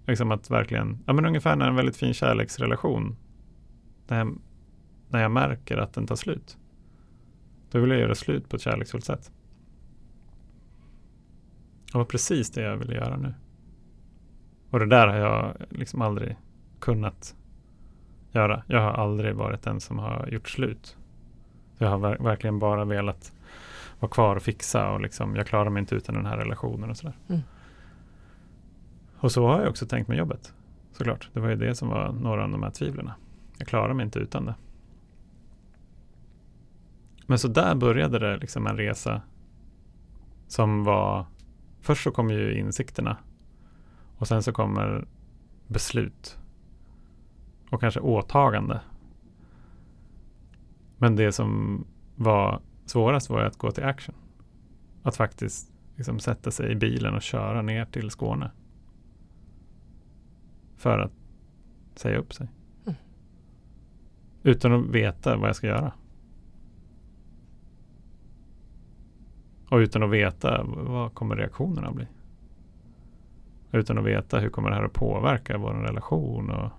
[0.08, 3.16] Liksom att verkligen, ja men ungefär när en väldigt fin kärleksrelation,
[4.08, 4.38] när jag,
[5.10, 6.58] när jag märker att den tar slut.
[7.72, 9.32] Då vill jag göra slut på ett kärleksfullt sätt.
[11.92, 13.34] Det var precis det jag ville göra nu.
[14.70, 16.36] Och det där har jag liksom aldrig
[16.80, 17.36] kunnat
[18.32, 18.64] göra.
[18.68, 20.98] Jag har aldrig varit den som har gjort slut.
[21.78, 23.34] Jag har ver- verkligen bara velat
[24.00, 26.98] vara kvar och fixa och liksom, jag klarar mig inte utan den här relationen och
[26.98, 27.16] sådär.
[27.30, 27.42] Mm.
[29.20, 30.54] Och så har jag också tänkt med jobbet.
[30.92, 31.30] Såklart.
[31.34, 33.12] Det var ju det som var några av de här tvivlen.
[33.58, 34.56] Jag klarar mig inte utan det.
[37.26, 39.22] Men så där började det liksom en resa
[40.48, 41.26] som var
[41.82, 43.18] Först så kommer ju insikterna
[44.18, 45.08] och sen så kommer
[45.68, 46.38] beslut
[47.70, 48.82] och kanske åtagande.
[50.98, 54.16] Men det som var svårast var ju att gå till action.
[55.04, 58.52] Att faktiskt liksom sätta sig i bilen och köra ner till Skåne.
[60.80, 61.12] För att
[61.96, 62.48] säga upp sig.
[62.86, 62.96] Mm.
[64.44, 65.94] Utan att veta vad jag ska göra.
[69.70, 72.08] Och utan att veta vad kommer reaktionerna bli.
[73.72, 76.72] Utan att veta hur kommer det här att påverka vår relation och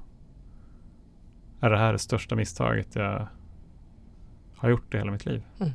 [1.61, 3.27] är det här det största misstaget jag
[4.57, 5.43] har gjort i hela mitt liv?
[5.59, 5.73] Mm.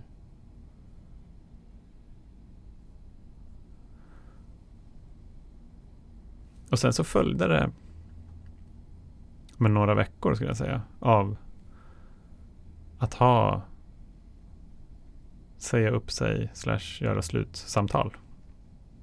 [6.72, 7.72] Och sen så följde det
[9.58, 11.38] men några veckor skulle jag säga av
[12.98, 13.62] att ha
[15.58, 18.18] säga upp sig slash göra slut samtal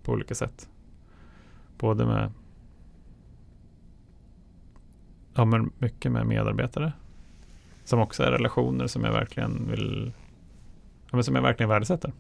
[0.03, 0.69] på olika sätt.
[1.79, 2.33] Både med
[5.35, 6.93] ja, men mycket med medarbetare
[7.85, 10.13] som också är relationer som jag verkligen vill
[11.11, 12.13] ja, men som jag verkligen värdesätter.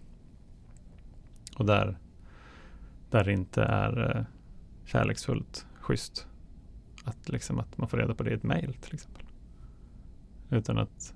[1.56, 1.98] Och där
[3.10, 4.24] där det inte är eh,
[4.84, 6.28] kärleksfullt, schysst
[7.04, 9.24] att, liksom, att man får reda på det i ett mejl till exempel.
[10.50, 11.14] Utan att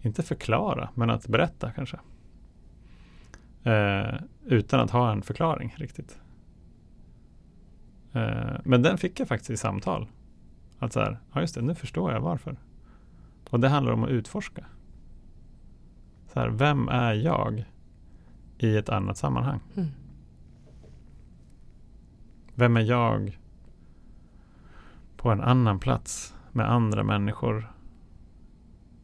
[0.00, 1.98] inte förklara, men att berätta kanske.
[3.62, 6.20] Eh, utan att ha en förklaring riktigt.
[8.12, 10.08] Eh, men den fick jag faktiskt i samtal.
[10.78, 12.56] Att så här, ja just det, nu förstår jag varför.
[13.50, 14.64] Och det handlar om att utforska.
[16.32, 17.64] Så här, vem är jag
[18.58, 19.60] i ett annat sammanhang?
[19.76, 19.88] Mm.
[22.54, 23.38] Vem är jag
[25.24, 27.72] på en annan plats med andra människor?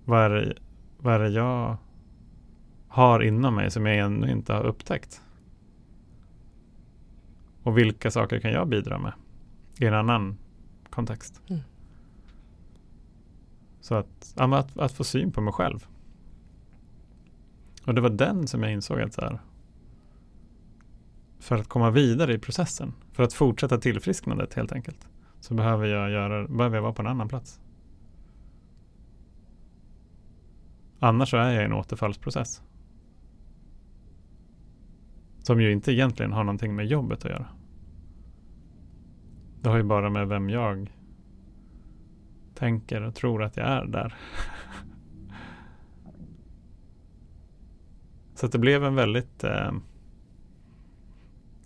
[0.04, 0.54] Vad är det,
[0.98, 1.76] vad är det jag
[2.88, 5.22] har inom mig som jag ännu inte har upptäckt?
[7.62, 9.12] Och vilka saker kan jag bidra med
[9.78, 10.38] i en annan
[10.90, 11.42] kontext?
[11.48, 11.60] Mm.
[13.80, 15.86] Så att, att, att få syn på mig själv.
[17.86, 19.40] Och det var den som jag insåg att så här,
[21.38, 25.06] för att komma vidare i processen, för att fortsätta tillfrisknandet helt enkelt,
[25.40, 27.60] så behöver jag, göra, behöver jag vara på en annan plats.
[30.98, 32.62] Annars så är jag i en återfallsprocess.
[35.42, 37.46] Som ju inte egentligen har någonting med jobbet att göra.
[39.62, 40.90] Det har ju bara med vem jag
[42.54, 44.14] tänker och tror att jag är där.
[48.34, 49.72] så att det blev en väldigt eh,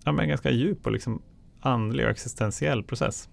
[0.04, 1.22] ja, men ganska djup och liksom
[1.60, 3.28] andlig och existentiell process.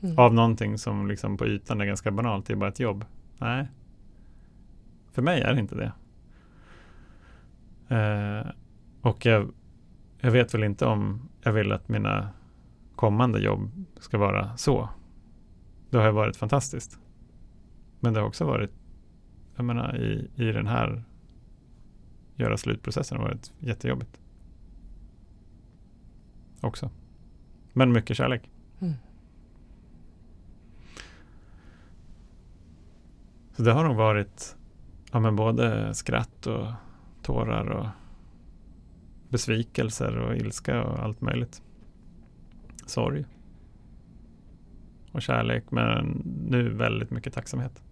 [0.00, 0.18] Mm.
[0.18, 3.04] Av någonting som liksom på ytan är ganska banalt, det är bara ett jobb.
[3.38, 3.68] Nej,
[5.12, 5.92] för mig är det inte det.
[7.96, 8.46] Eh,
[9.00, 9.52] och jag,
[10.20, 12.28] jag vet väl inte om jag vill att mina
[12.96, 14.88] kommande jobb ska vara så.
[15.90, 16.98] Det har ju varit fantastiskt.
[18.00, 18.70] Men det har också varit,
[19.56, 21.02] jag menar i, i den här
[22.38, 24.20] göra slutprocessen har varit jättejobbigt.
[26.60, 26.90] Också.
[27.72, 28.50] Men mycket kärlek.
[33.58, 34.56] Så det har nog varit
[35.12, 36.66] ja, men både skratt och
[37.22, 37.86] tårar och
[39.28, 41.62] besvikelser och ilska och allt möjligt.
[42.86, 43.24] Sorg.
[45.12, 47.82] Och kärlek men nu väldigt mycket tacksamhet.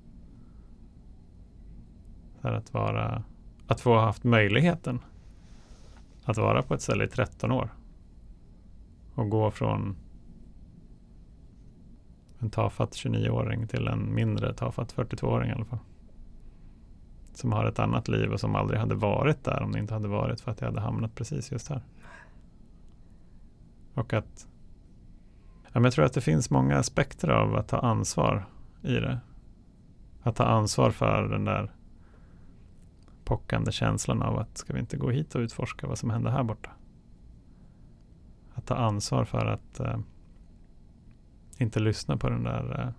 [2.40, 3.22] För att vara
[3.66, 5.00] att få ha haft möjligheten
[6.24, 7.70] att vara på ett ställe i 13 år.
[9.14, 9.96] Och gå från
[12.38, 15.78] en tafatt 29-åring till en mindre tafatt 42-åring i alla fall.
[17.34, 20.08] Som har ett annat liv och som aldrig hade varit där om det inte hade
[20.08, 21.82] varit för att jag hade hamnat precis just här.
[23.94, 24.48] Och att
[25.62, 28.46] ja, men jag tror att det finns många aspekter av att ta ansvar
[28.82, 29.20] i det.
[30.22, 31.72] Att ta ansvar för den där
[33.24, 36.42] pockande känslan av att ska vi inte gå hit och utforska vad som händer här
[36.42, 36.70] borta.
[38.54, 39.98] Att ta ansvar för att eh,
[41.58, 42.92] inte lyssna på den där eh,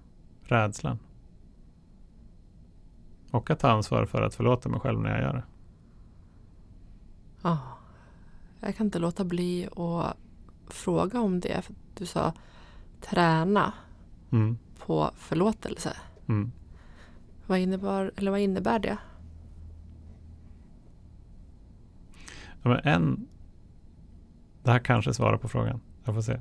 [0.49, 0.99] rädslan.
[3.31, 5.43] Och att ta ansvar för att förlåta mig själv när jag gör det.
[7.41, 7.57] Ja.
[8.59, 10.17] Jag kan inte låta bli att
[10.67, 11.61] fråga om det.
[11.61, 12.33] För du sa
[13.01, 13.73] träna
[14.31, 14.57] Mm.
[14.85, 15.97] på förlåtelse.
[16.27, 16.51] Mm.
[17.47, 18.97] Vad innebär, eller vad innebär det?
[22.61, 23.27] Ja, men en,
[24.63, 25.81] det här kanske svarar på frågan.
[26.03, 26.39] Jag får se.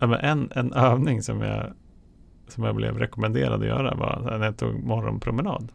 [0.00, 1.72] En, en övning som jag,
[2.48, 5.72] som jag blev rekommenderad att göra var när jag tog morgonpromenad.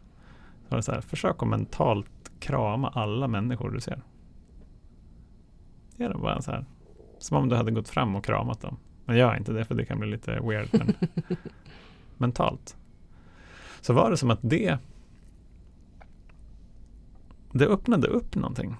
[0.63, 4.01] Så var det så här, försök att mentalt krama alla människor du ser.
[5.97, 6.65] Det är bara så här,
[7.19, 8.77] som om du hade gått fram och kramat dem.
[9.05, 10.69] Men gör inte det för det kan bli lite weird.
[10.71, 10.93] Men
[12.17, 12.77] mentalt.
[13.81, 14.77] Så var det som att det
[17.53, 18.75] det öppnade upp någonting.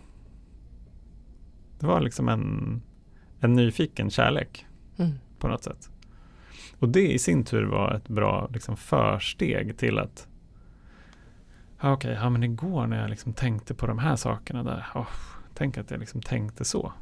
[1.80, 2.82] Det var liksom en,
[3.40, 4.66] en nyfiken kärlek
[4.98, 5.90] Mm på något sätt.
[6.80, 10.28] Och det i sin tur var ett bra liksom, försteg till att
[11.82, 15.08] ja, okej, ja, men igår när jag liksom tänkte på de här sakerna där, oh,
[15.54, 16.94] tänk att jag liksom tänkte så.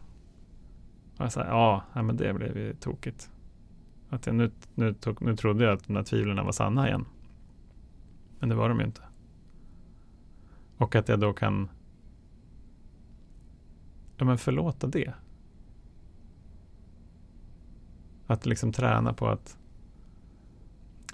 [1.18, 3.32] Och jag sa, ja, ja, men det blev ju tokigt.
[4.10, 7.06] Att jag nu, nu, tog, nu trodde jag att de där tvivlen var sanna igen.
[8.40, 9.02] Men det var de ju inte.
[10.78, 11.70] Och att jag då kan
[14.18, 15.14] ja, men förlåta det.
[18.30, 19.58] Att liksom träna på att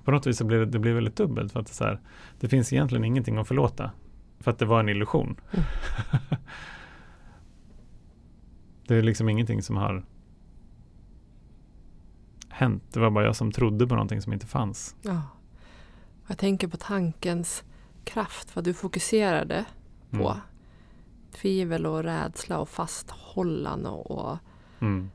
[0.03, 1.51] på något vis så blir det, det blir väldigt dubbelt.
[1.51, 1.99] För att det, så här,
[2.39, 3.91] det finns egentligen ingenting att förlåta.
[4.39, 5.39] För att det var en illusion.
[5.51, 5.65] Mm.
[8.87, 10.05] det är liksom ingenting som har
[12.49, 12.83] hänt.
[12.93, 14.95] Det var bara jag som trodde på någonting som inte fanns.
[15.01, 15.21] Ja.
[16.27, 17.63] Jag tänker på tankens
[18.03, 18.55] kraft.
[18.55, 19.65] Vad du fokuserade
[20.11, 20.29] på.
[20.29, 20.37] Mm.
[21.31, 24.37] Tvivel och rädsla och fasthållande och, och
[24.79, 25.09] Mm.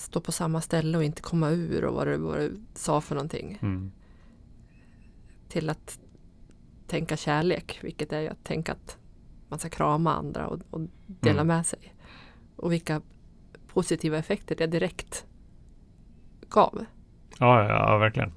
[0.00, 3.14] Stå på samma ställe och inte komma ur och vad du, vad du sa för
[3.14, 3.58] någonting.
[3.62, 3.92] Mm.
[5.48, 6.00] Till att
[6.86, 8.98] tänka kärlek, vilket är ju att tänka att
[9.48, 11.46] man ska krama andra och, och dela Mm.
[11.46, 11.94] med sig.
[12.56, 13.02] Och vilka
[13.66, 15.26] positiva effekter det direkt
[16.48, 16.84] gav.
[17.38, 18.32] Ja, ja, verkligen.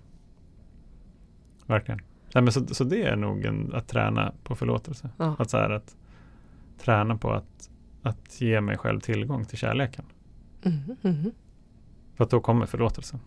[1.65, 2.02] Verkligen.
[2.34, 5.10] Nej, men så, så det är nog en, att träna på förlåtelse.
[5.17, 5.36] Ja.
[5.39, 5.95] Att, så här, att
[6.78, 7.69] träna på att,
[8.02, 10.06] att ge mig själv tillgång till kärleken.
[10.63, 11.32] Mhm, mhm.
[12.22, 13.20] För att då kommer förlåtelsen.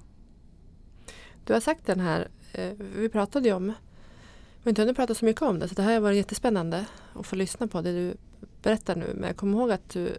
[1.45, 5.15] Du har sagt den här, eh, vi pratade ju om, vi har inte hunnit prata
[5.15, 7.93] så mycket om det, så det här har varit jättespännande att få lyssna på det
[7.93, 8.17] du
[8.63, 9.13] berättar nu.
[9.15, 10.19] Men jag kommer ihåg att du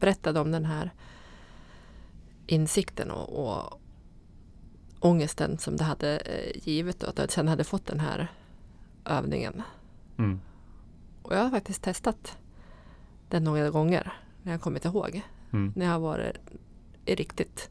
[0.00, 0.90] berättade om den här
[2.46, 3.80] insikten och, och
[5.00, 8.28] ångesten som det hade eh, givit och att du sen hade fått den här
[9.04, 9.62] övningen.
[10.18, 10.40] Mm.
[11.22, 12.38] Och jag har faktiskt testat
[13.28, 15.22] den några gånger när jag kommit ihåg.
[15.52, 15.72] Mm.
[15.76, 16.36] När jag har varit
[17.04, 17.70] i riktigt...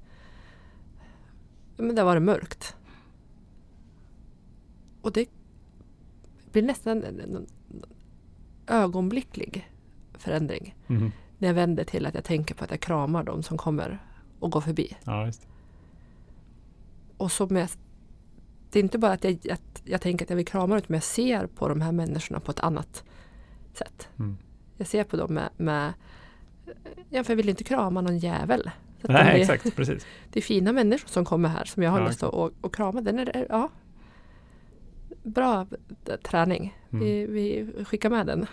[1.77, 2.75] Men det har varit mörkt.
[5.01, 5.29] Och det
[6.51, 7.47] blir nästan en,
[8.67, 9.71] ögonblicklig
[10.13, 10.75] förändring.
[10.87, 11.11] Mhm.
[11.37, 13.99] När jag vänder till att jag tänker på att jag kramar dem som kommer
[14.39, 14.97] och går förbi.
[15.03, 15.31] Ja.
[17.17, 17.69] Och som jag,
[18.71, 21.03] det är inte bara att jag, att jag tänker att jag vill krama utan jag
[21.03, 23.03] ser på de här människorna på ett annat
[23.73, 24.09] sätt.
[24.19, 24.37] Mm.
[24.77, 25.93] Jag ser på dem med, med
[27.09, 28.71] Ja, för jag vill inte krama någon jävel.
[29.01, 30.05] Nej, det, exakt, precis.
[30.29, 32.75] det är fina människor som kommer här som jag har Ja, lust att och, och
[32.75, 33.01] krama.
[33.01, 33.69] Den är, ja,
[35.23, 35.67] bra
[36.05, 36.77] eh, träning.
[36.91, 37.05] Mm.
[37.05, 38.45] Vi, vi skickar med den.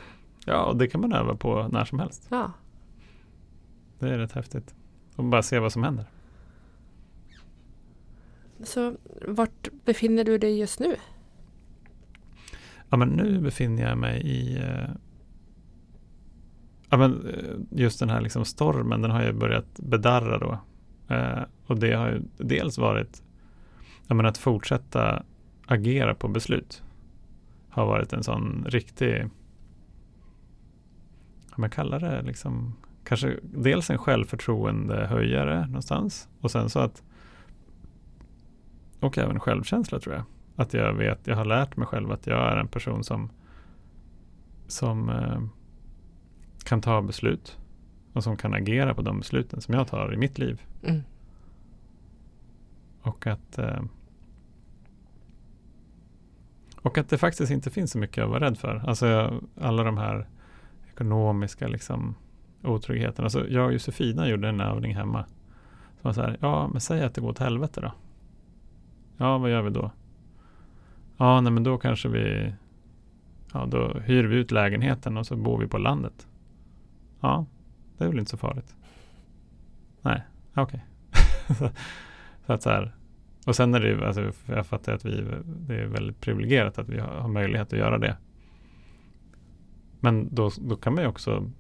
[0.45, 2.27] Ja, och det kan man öva på när som helst.
[2.29, 2.53] Ja.
[3.99, 4.75] Det är rätt häftigt.
[5.17, 6.05] Och bara se vad som händer.
[8.63, 10.97] Så vart befinner du dig just nu?
[12.89, 14.89] Ja, men nu befinner jag mig i eh,
[16.89, 20.59] Ja, men eh, just den här liksom stormen, den har ju börjat bedarra då.
[21.15, 23.23] Eh, och det har ju dels varit
[24.07, 25.23] ja, men att fortsätta
[25.67, 26.83] agera på beslut.
[27.69, 29.29] Har varit en sån riktig,
[31.51, 32.75] vad man kallar det, liksom,
[33.05, 36.29] kanske dels en självförtroendehöjare någonstans.
[36.41, 37.03] Och sen så att,
[39.01, 40.25] och även självkänsla tror jag.
[40.57, 43.31] Att jag vet, jag har lärt mig själv att jag är en person som,
[44.67, 45.41] som eh,
[46.69, 47.59] kan ta beslut
[48.13, 50.63] och som kan agera på de besluten som jag tar i mitt liv.
[50.83, 51.03] Mm.
[53.03, 53.83] Och att eh,
[56.83, 58.83] och att det faktiskt inte finns så mycket att vara rädd för.
[58.87, 60.27] Alltså alla de här
[60.93, 62.15] ekonomiska liksom,
[62.63, 63.27] otryggheterna.
[63.27, 65.25] Alltså jag och Josefina gjorde en övning hemma.
[66.01, 67.93] Som var så här, ja men säg att det går åt helvete då.
[69.17, 69.91] Ja, vad gör vi då?
[71.17, 72.53] Ja, nej men då kanske vi
[73.53, 76.28] Ja, då hyr vi ut lägenheten och så bor vi på landet.
[77.21, 77.47] Ja,
[77.99, 78.77] det är väl inte så farligt.
[80.03, 80.23] Nej,
[80.55, 80.85] okej.
[81.47, 81.69] Okay.
[82.47, 82.95] så att så här.
[83.47, 86.89] Och sen är det ju, alltså, jag fattar att vi, det är väldigt privilegierat att
[86.89, 88.17] vi har, har möjlighet att göra det.
[90.01, 91.51] Men då, då kan man ju också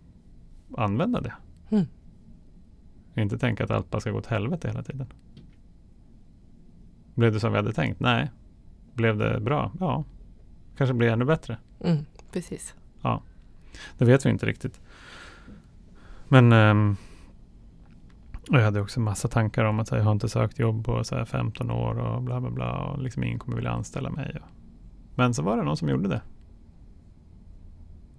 [0.76, 1.34] använda det.
[1.70, 1.84] Mm.
[3.14, 5.06] Inte tänka att allt bara ska gå åt helvete hela tiden.
[7.14, 8.00] Blev det som vi hade tänkt?
[8.00, 8.30] Nej.
[8.94, 9.72] Blev det bra?
[9.80, 10.04] Ja.
[10.76, 11.58] Kanske blir ännu bättre.
[11.80, 12.74] Mm, precis.
[13.02, 13.22] Ja.
[13.98, 14.80] Det vet vi inte riktigt.
[16.28, 16.96] Men um,
[18.50, 21.16] jag hade också massa tankar om att här, jag har inte sökt jobb på så
[21.16, 24.36] här, 15 år och bla bla bla och liksom ingen kommer vilja anställa mig.
[24.42, 24.48] Och,
[25.14, 26.22] men så var det någon som gjorde det.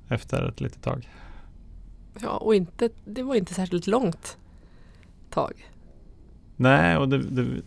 [0.08, 1.10] Efter ett litet tag.
[2.22, 4.38] Ja, och inte, det var inte särskilt långt
[5.30, 5.70] tag.
[6.56, 7.62] Nej, och det, det,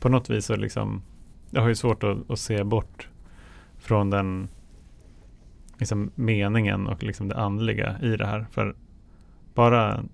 [0.00, 1.02] på något vis så liksom,
[1.50, 3.08] jag har ju svårt att, att se bort
[3.78, 4.48] från den
[5.78, 8.46] liksom meningen och liksom det andliga i det här.
[8.50, 8.74] För
[9.54, 10.04] bara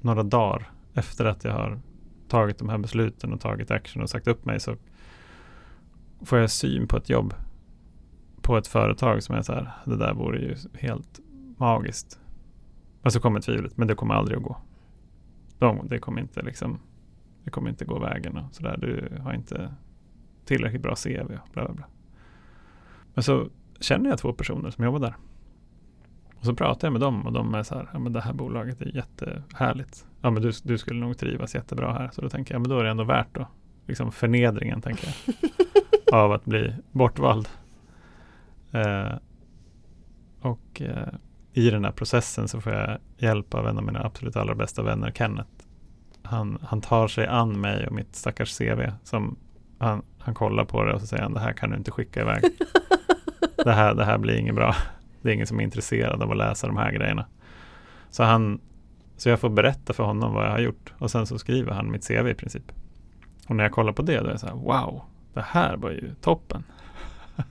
[0.00, 1.80] några dagar efter att jag har
[2.28, 4.76] tagit de här besluten och tagit action och sagt upp mig så
[6.24, 7.34] får jag syn på ett jobb
[8.42, 11.20] på ett företag som är så här, det där vore ju helt
[11.56, 12.20] magiskt.
[13.02, 14.56] Och så kommer tvivlet, men det kommer aldrig att gå.
[15.58, 16.78] De, det kommer inte liksom,
[17.44, 18.76] det kommer inte gå vägen och sådär.
[18.76, 19.74] Du har inte
[20.44, 21.86] tillräckligt bra CV och bla bla bla.
[23.14, 23.48] Men så
[23.80, 25.14] känner jag två personer som jobbar där.
[26.40, 28.32] Och så pratar jag med dem och de är så här, ja men det här
[28.32, 30.06] bolaget är jättehärligt.
[30.20, 32.10] Ja men du, du skulle nog trivas jättebra här.
[32.12, 33.46] Så då tänker jag, ja men då är det ändå värt då.
[33.86, 35.34] Liksom förnedringen tänker jag.
[36.12, 37.48] av att bli bortvald.
[38.72, 39.12] Eh,
[40.40, 41.14] och eh,
[41.52, 44.82] i den här processen så får jag hjälp av en av mina absolut allra bästa
[44.82, 45.50] vänner, Kenneth.
[46.22, 48.92] Han, han tar sig an mig och mitt stackars CV.
[49.04, 49.36] Som
[49.78, 52.20] han, han kollar på det och så säger han, det här kan du inte skicka
[52.20, 52.42] iväg.
[53.64, 54.74] det, här, det här blir inget bra.
[55.22, 57.26] Det är ingen som är intresserad av att läsa de här grejerna.
[58.10, 58.60] Så, han,
[59.16, 60.92] så jag får berätta för honom vad jag har gjort.
[60.98, 62.72] Och sen så skriver han mitt CV i princip.
[63.48, 65.02] Och när jag kollar på det då är jag så här, wow,
[65.34, 66.64] det här var ju toppen.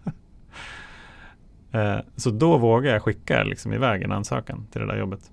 [1.72, 5.32] eh, så då vågar jag skicka liksom iväg en ansökan till det där jobbet.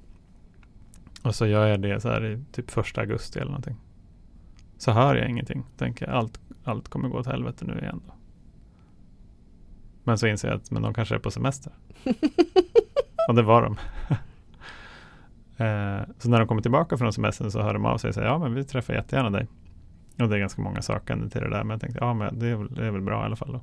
[1.23, 3.77] Och så gör jag det så här i typ första augusti eller någonting.
[4.79, 5.65] Så hör jag ingenting.
[5.77, 8.03] Tänker allt, allt kommer gå åt helvete nu igen.
[8.07, 8.13] Då.
[10.07, 11.73] Men så inser jag att men de kanske är på semester.
[13.29, 13.73] och det var de.
[15.65, 18.29] eh, så när de kommer tillbaka från semestern så hör de av sig och säger
[18.29, 19.47] ja men vi träffar jättegärna dig.
[20.21, 22.47] Och det är ganska många sökande till det där men jag tänkte ja men det
[22.47, 23.61] är väl, det är väl bra i alla fall då.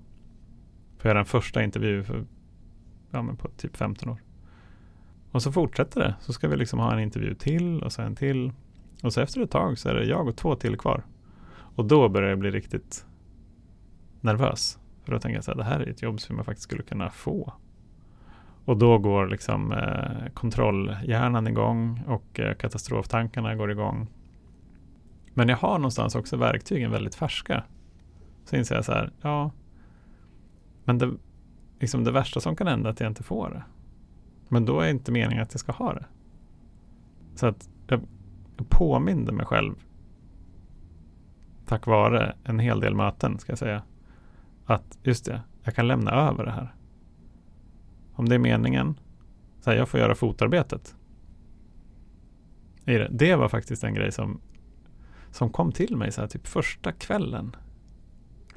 [0.97, 2.25] För jag är den första intervju för,
[3.11, 4.21] ja, men på typ 15 år.
[5.31, 6.15] Och så fortsätter det.
[6.19, 8.51] Så ska vi liksom ha en intervju till och så en till.
[9.03, 11.03] Och så efter ett tag så är det jag och två till kvar.
[11.75, 13.05] Och då börjar jag bli riktigt
[14.21, 14.79] nervös.
[15.03, 16.83] För då tänker jag så här, det här är ett jobb som jag faktiskt skulle
[16.83, 17.53] kunna få.
[18.65, 24.07] Och då går liksom eh, kontrollhjärnan igång och eh, katastroftankarna går igång.
[25.33, 27.63] Men jag har någonstans också verktygen väldigt färska.
[28.45, 29.51] Så inser jag så här, ja,
[30.83, 31.11] men det,
[31.79, 33.63] liksom det värsta som kan hända är att jag inte får det.
[34.49, 36.05] Men då är inte meningen att jag ska ha det.
[37.35, 38.01] Så att jag,
[38.57, 39.75] jag påminde mig själv
[41.65, 43.83] tack vare en hel del möten ska jag säga
[44.65, 46.75] att just det, jag kan lämna över det här.
[48.13, 48.99] Om det är meningen,
[49.61, 50.95] så här, jag får göra fotarbetet.
[53.09, 53.35] det.
[53.35, 54.41] Var faktiskt en grej som,
[55.31, 57.55] som kom till mig så här, typ första kvällen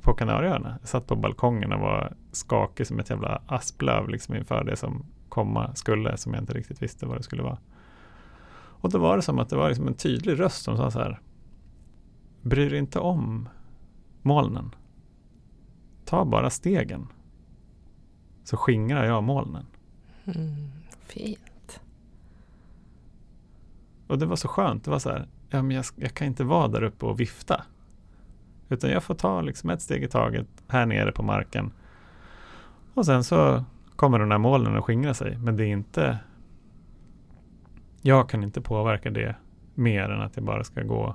[0.03, 0.79] på Kanarieöarna.
[0.81, 5.07] Jag satt på balkongen och var skakig som ett jävla asplöv liksom inför det som
[5.29, 7.59] komma skulle som jag inte riktigt visste vad det skulle vara.
[8.55, 10.99] Och då var det som att det var liksom en tydlig röst som sa så
[10.99, 11.21] här.
[12.43, 13.49] bryr dig inte om
[14.23, 14.75] molnen.
[16.07, 17.07] Ta bara stegen.
[18.45, 19.67] Så skingrar jag molnen.
[20.25, 20.71] Mm,
[21.07, 21.81] fint.
[24.07, 24.85] Och det var så skönt.
[24.85, 25.29] Det var så här.
[25.51, 27.65] Ja, men jag, jag kan inte vara där uppe och vifta.
[28.69, 31.73] Utan jag får ta liksom ett steg i taget här nere på marken.
[32.95, 33.65] Och sen så
[33.97, 35.39] kommer de här molnen att skingra sig.
[35.39, 36.19] Men det är inte
[38.07, 39.37] jag kan inte påverka det
[39.75, 41.15] mer än att jag bara ska gå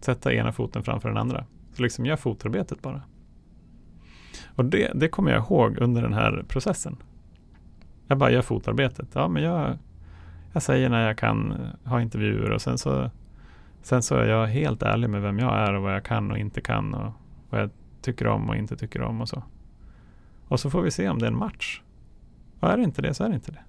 [0.00, 1.44] sätta ena foten framför den andra.
[1.76, 3.02] Så liksom gör fotarbetet bara.
[4.46, 6.96] Och det, det kommer jag ihåg under den här processen.
[8.06, 9.08] Jag bara gör fotarbetet.
[9.12, 9.78] Ja, men jag,
[10.52, 13.10] jag säger när jag kan eh, ha intervjuer och sen så,
[13.82, 16.38] sen så är jag helt ärlig med vem jag är och vad jag kan och
[16.38, 17.12] inte kan och
[17.50, 17.70] vad jag
[18.00, 19.42] tycker om och inte tycker om och så.
[20.48, 21.82] Och så får vi se om det är en match.
[22.60, 23.64] Och är det inte det så är det inte det.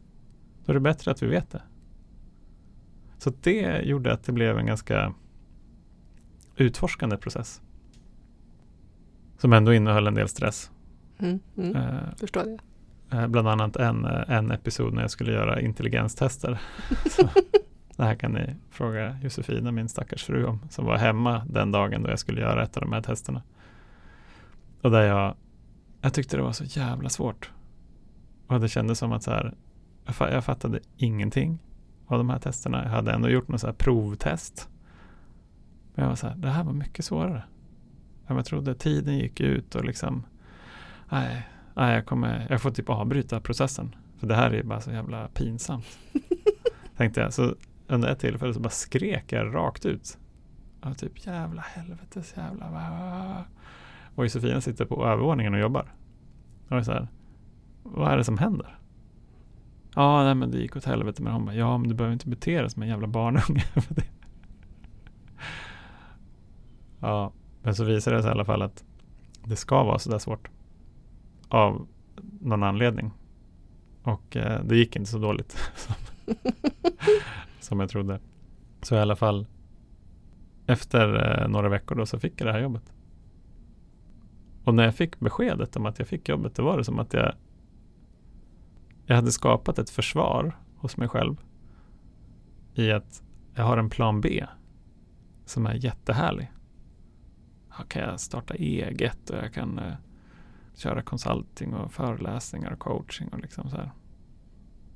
[0.66, 1.62] Då är det bättre att vi vet det.
[3.18, 5.14] Så det gjorde att det blev en ganska
[6.56, 7.62] utforskande process.
[9.38, 10.72] Som ändå innehöll en del stress.
[11.20, 12.58] Mm, mm, eh, förstår det.
[13.18, 16.62] Eh, bland annat en, eh, en episod när jag skulle göra intelligenstester.
[17.10, 17.30] Så,
[17.96, 22.04] det här kan ni fråga Josefina, min stackars fru om, som var hemma den dagen
[22.04, 23.42] då jag skulle göra ett av de här testerna.
[24.82, 25.36] Och där jag,
[26.02, 27.52] jag tyckte det var så jävla svårt.
[28.48, 29.54] Och det kändes som att så här,
[30.20, 31.60] jag fattade ingenting
[32.08, 32.84] av de här testerna.
[32.84, 34.70] Jag hade ändå gjort något så här provtest.
[35.96, 37.44] Men jag var så här, det här var mycket svårare.
[38.28, 40.24] Jag trodde tiden gick ut och liksom,
[41.10, 43.96] nej, nej jag, kommer, jag får typ avbryta processen.
[44.20, 46.00] För det här är bara så jävla pinsamt.
[46.98, 47.34] Tänkte jag.
[47.34, 47.56] Så
[47.88, 50.18] under ett tillfälle så bara skrek jag rakt ut.
[50.82, 53.46] Och typ jävla helvetes jävla.
[54.16, 55.94] Och Josefina sitter på övervåningen och jobbar.
[56.70, 57.08] Och så här,
[57.84, 58.78] vad är det som händer?
[59.96, 61.24] Ja, nej, men det gick åt helvete.
[61.24, 63.64] Men hon bara, ja, men du behöver inte bete dig som en jävla barnunge.
[67.00, 67.32] ja,
[67.68, 68.84] men så visade det sig i alla fall att
[69.44, 70.50] det ska vara sådär svårt.
[71.48, 71.88] Av
[72.40, 73.12] någon anledning.
[74.04, 75.96] Och eh, det gick inte så dåligt som,
[77.60, 78.20] som jag trodde.
[78.82, 79.46] Så i alla fall
[80.66, 82.94] efter eh, några veckor då så fick jag det här jobbet.
[84.64, 87.14] Och när jag fick beskedet om att jag fick jobbet, då var det som att
[87.14, 87.34] jag
[89.06, 91.36] jag hade skapat ett försvar hos mig själv
[92.74, 93.24] i att
[93.56, 94.46] jag har en plan B
[95.46, 96.52] som är jättehärlig.
[97.88, 99.94] Kan jag starta eget och jag kan eh,
[100.74, 103.92] köra consulting och föreläsningar och coaching och liksom så här.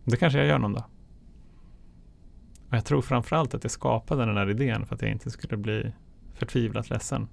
[0.03, 0.83] Det kanske jag gör någon dag.
[2.69, 5.57] Och jag tror framförallt att jag skapade den här idén för att jag inte skulle
[5.57, 5.93] bli
[6.33, 7.27] förtvivlat ledsen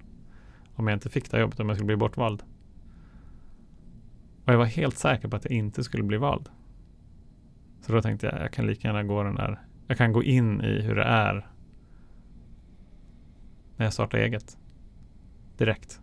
[0.75, 2.43] om jag inte fick det här jobbet, om jag skulle bli bortvald.
[4.45, 6.49] Och jag var helt säker på att jag inte skulle bli vald.
[7.81, 10.61] Så då tänkte jag, jag kan lika gärna gå den där, jag kan gå in
[10.61, 11.49] i hur det är
[13.77, 14.57] när jag startar eget.
[15.59, 16.01] Direkt.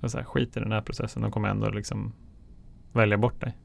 [0.00, 2.12] Så, så här, skit i den här processen, de kommer ändå liksom
[2.92, 3.56] välja bort dig.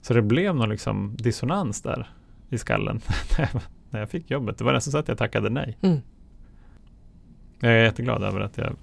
[0.00, 2.10] Så det blev någon liksom dissonans där
[2.48, 3.00] i skallen
[3.90, 4.58] när jag fick jobbet.
[4.58, 5.78] Det var nästan så att jag tackade nej.
[5.80, 6.00] Mm.
[7.60, 8.76] Jag är jätteglad över att jag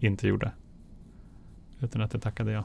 [0.00, 0.52] inte gjorde.
[1.80, 2.64] Utan att jag tackade ja.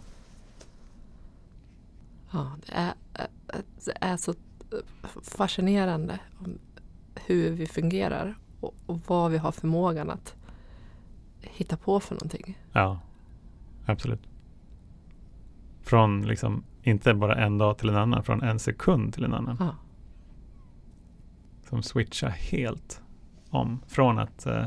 [2.32, 2.94] Ja, det är,
[3.86, 4.34] det är så
[5.24, 6.20] fascinerande
[7.16, 10.36] hur vi fungerar och, och vad vi har förmågan att
[11.42, 12.58] hitta på för någonting.
[12.72, 13.00] Ja,
[13.86, 14.22] absolut.
[15.82, 19.58] Från liksom, inte bara en dag till en annan, från en sekund till en annan.
[19.60, 19.76] Ja.
[21.70, 23.02] Som switchar helt
[23.50, 23.80] om.
[23.88, 24.66] Från att eh,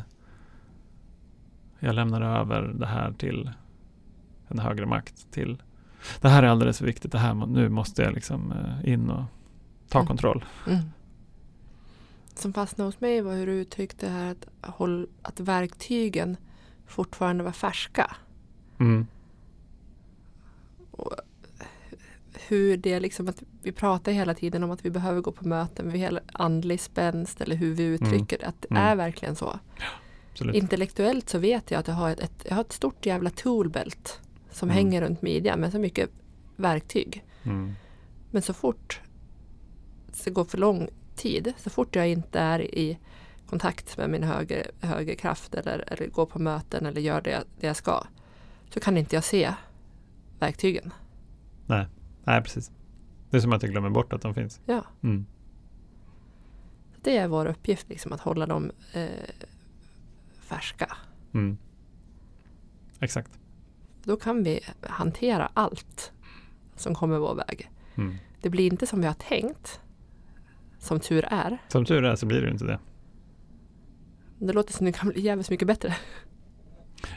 [1.78, 3.50] jag lämnar över det här till
[4.48, 5.62] en högre makt till
[6.20, 9.24] det här är alldeles för viktigt, det här, nu måste jag liksom eh, in och
[9.88, 10.06] ta mm.
[10.06, 10.44] kontroll.
[10.66, 10.80] Mm.
[12.34, 16.36] Som fastnade hos mig var hur du uttryckte här att, håll, att verktygen
[16.92, 18.16] fortfarande var färska.
[18.78, 19.06] Mm.
[20.90, 21.14] Och
[22.48, 25.88] hur det liksom att vi pratar hela tiden om att vi behöver gå på möten
[25.88, 28.44] med andlig spänst eller hur vi uttrycker det.
[28.44, 28.48] Mm.
[28.48, 28.82] Att det mm.
[28.82, 29.58] är verkligen så.
[29.78, 33.30] Ja, Intellektuellt så vet jag att jag har ett, ett, jag har ett stort jävla
[33.30, 34.20] toolbelt
[34.50, 34.76] som mm.
[34.76, 36.10] hänger runt midjan med så mycket
[36.56, 37.24] verktyg.
[37.42, 37.74] Mm.
[38.30, 39.00] Men så fort
[40.24, 42.98] det går för lång tid, så fort jag inte är i
[43.52, 47.66] kontakt med min högre, högre kraft eller, eller går på möten eller gör det, det
[47.66, 48.06] jag ska,
[48.70, 49.54] så kan inte jag se
[50.38, 50.92] verktygen.
[51.66, 51.86] Nej,
[52.24, 52.70] Nej precis.
[53.30, 54.60] Det är som att jag glömmer bort att de finns.
[54.66, 54.84] Ja.
[55.02, 55.26] Mm.
[57.02, 59.08] det är vår uppgift, liksom, att hålla dem eh,
[60.40, 60.96] färska.
[61.34, 61.58] Mm.
[63.00, 63.38] Exakt.
[64.04, 66.12] Då kan vi hantera allt
[66.76, 67.70] som kommer vår väg.
[67.94, 68.16] Mm.
[68.40, 69.80] Det blir inte som vi har tänkt,
[70.78, 71.58] som tur är.
[71.68, 72.78] Som tur är så blir det inte det.
[74.46, 75.96] Det låter som det kan bli jävligt mycket bättre.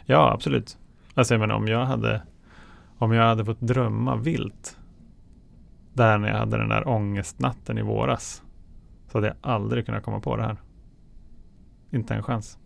[0.05, 0.77] Ja, absolut.
[1.13, 2.21] Alltså jag menar om jag hade
[2.97, 4.77] om jag hade fått drömma vilt
[5.93, 8.43] där när jag hade den där ångestnatten i våras
[9.11, 10.57] så hade jag aldrig kunnat komma på det här.
[11.91, 12.57] Inte en chans.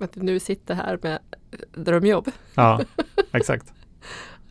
[0.00, 1.18] Att du nu sitter här med
[1.72, 2.30] drömjobb.
[2.54, 2.80] Ja,
[3.32, 3.74] exakt.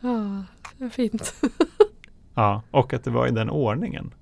[0.00, 0.44] Ja,
[0.90, 1.34] fint.
[2.34, 4.14] Ja, och att det var i den ordningen.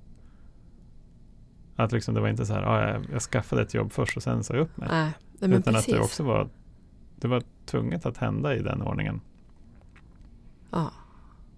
[1.85, 4.23] Att liksom det var inte så här, ah, jag, jag skaffade ett jobb först och
[4.23, 4.89] sen sa jag upp mig.
[4.91, 5.95] Nej, men Utan precis.
[5.95, 6.49] att det också var,
[7.17, 9.21] det var tvunget att hända i den ordningen.
[10.71, 10.93] Ja.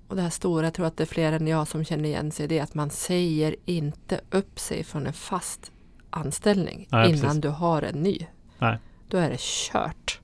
[0.08, 2.30] Och det här stora, jag tror att det är fler än jag som känner igen
[2.30, 5.72] sig i det, att man säger inte upp sig från en fast
[6.10, 7.40] anställning Nej, innan precis.
[7.40, 8.26] du har en ny.
[8.58, 8.78] Nej.
[9.08, 10.20] Då är det kört.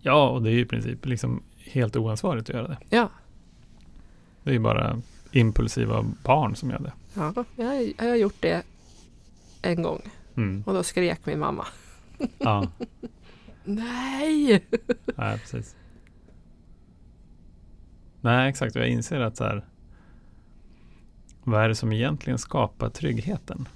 [0.00, 2.78] Ja, och det är ju i princip liksom helt oansvarigt att göra det.
[2.88, 3.10] Ja,
[4.42, 5.00] Det är ju bara
[5.32, 6.92] impulsiva barn som gör det.
[7.14, 8.62] Ja jag, jag har gjort det
[9.62, 10.00] en gång
[10.36, 10.62] Mm.
[10.66, 11.66] och då skrek min mamma.
[12.38, 12.68] Ja,
[13.64, 14.64] Nej!
[15.16, 15.76] nej, precis.
[18.20, 18.74] Nej, exakt.
[18.74, 19.64] Jag inser att så här,
[21.44, 23.68] vad är det som egentligen skapar tryggheten?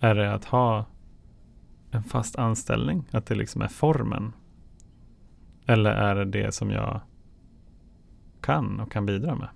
[0.00, 0.84] Är det att ha
[1.90, 3.04] en fast anställning?
[3.10, 4.32] Att det liksom är formen?
[5.66, 7.00] Eller är det det som jag
[8.40, 9.48] kan och kan bidra med?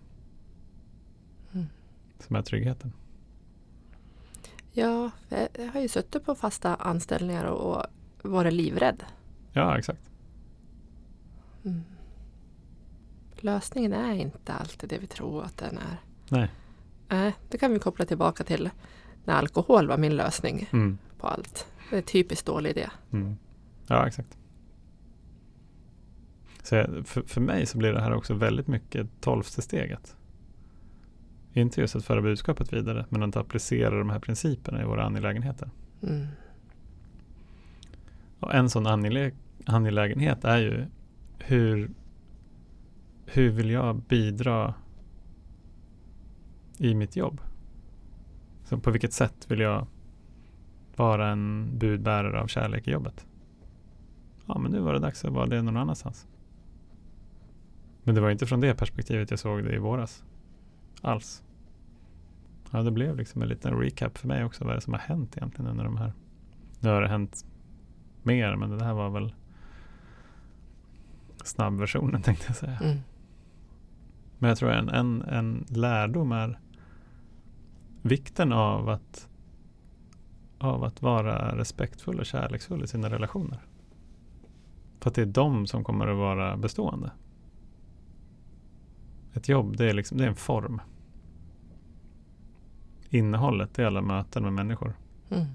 [2.27, 2.93] Som är tryggheten?
[4.73, 7.87] Ja, jag har ju suttit på fasta anställningar och
[8.23, 9.05] varit livrädd.
[9.53, 10.11] Ja, exakt.
[11.65, 11.83] Mm.
[13.37, 15.97] Lösningen är inte alltid det vi tror att den är.
[16.29, 16.51] Nej.
[17.09, 18.71] Nej, det kan vi koppla tillbaka till
[19.25, 20.99] när alkohol var min lösning Mm.
[21.19, 21.67] på allt.
[21.91, 22.91] Det är en typiskt dålig idé.
[23.13, 23.37] Mm.
[23.87, 24.39] Ja, exakt.
[26.63, 30.17] Så för, för mig så blir det här också väldigt mycket tolfte steget.
[31.55, 35.71] Inte just att föra budskapet vidare, men att applicera de här principerna i våra angelägenheter.
[36.03, 36.27] Mm.
[38.41, 39.35] Och en sån angelä-
[39.67, 40.87] angelägenhet är ju
[41.39, 41.91] hur,
[43.27, 44.75] hur vill jag bidra
[46.79, 47.41] i mitt jobb?
[48.65, 49.87] Så på vilket sätt vill jag
[50.97, 53.27] vara en budbärare av kärlek i jobbet?
[54.47, 56.27] Ja, men nu var det dags att vara det någon annanstans.
[58.03, 60.25] Men det var inte från det perspektivet jag såg det i våras.
[61.03, 61.43] Alls.
[62.71, 64.65] Ja, det blev liksom en liten recap för mig också.
[64.65, 66.13] Vad är det som har hänt egentligen under de här?
[66.81, 67.45] Nu har det hänt
[68.23, 69.35] mer, men det här var väl
[71.45, 72.79] snabbversionen tänkte jag säga.
[72.83, 72.99] Mm.
[74.39, 76.59] Men jag tror en, en, en lärdom är
[78.03, 79.29] vikten av att,
[80.59, 83.61] av att vara respektfull och kärleksfull i sina relationer.
[85.01, 87.11] För att det är de som kommer att vara bestående.
[89.33, 90.81] Ett jobb, det är, liksom, det är en form.
[93.13, 94.95] Innehållet är alla möten med människor.
[95.31, 95.47] Mm.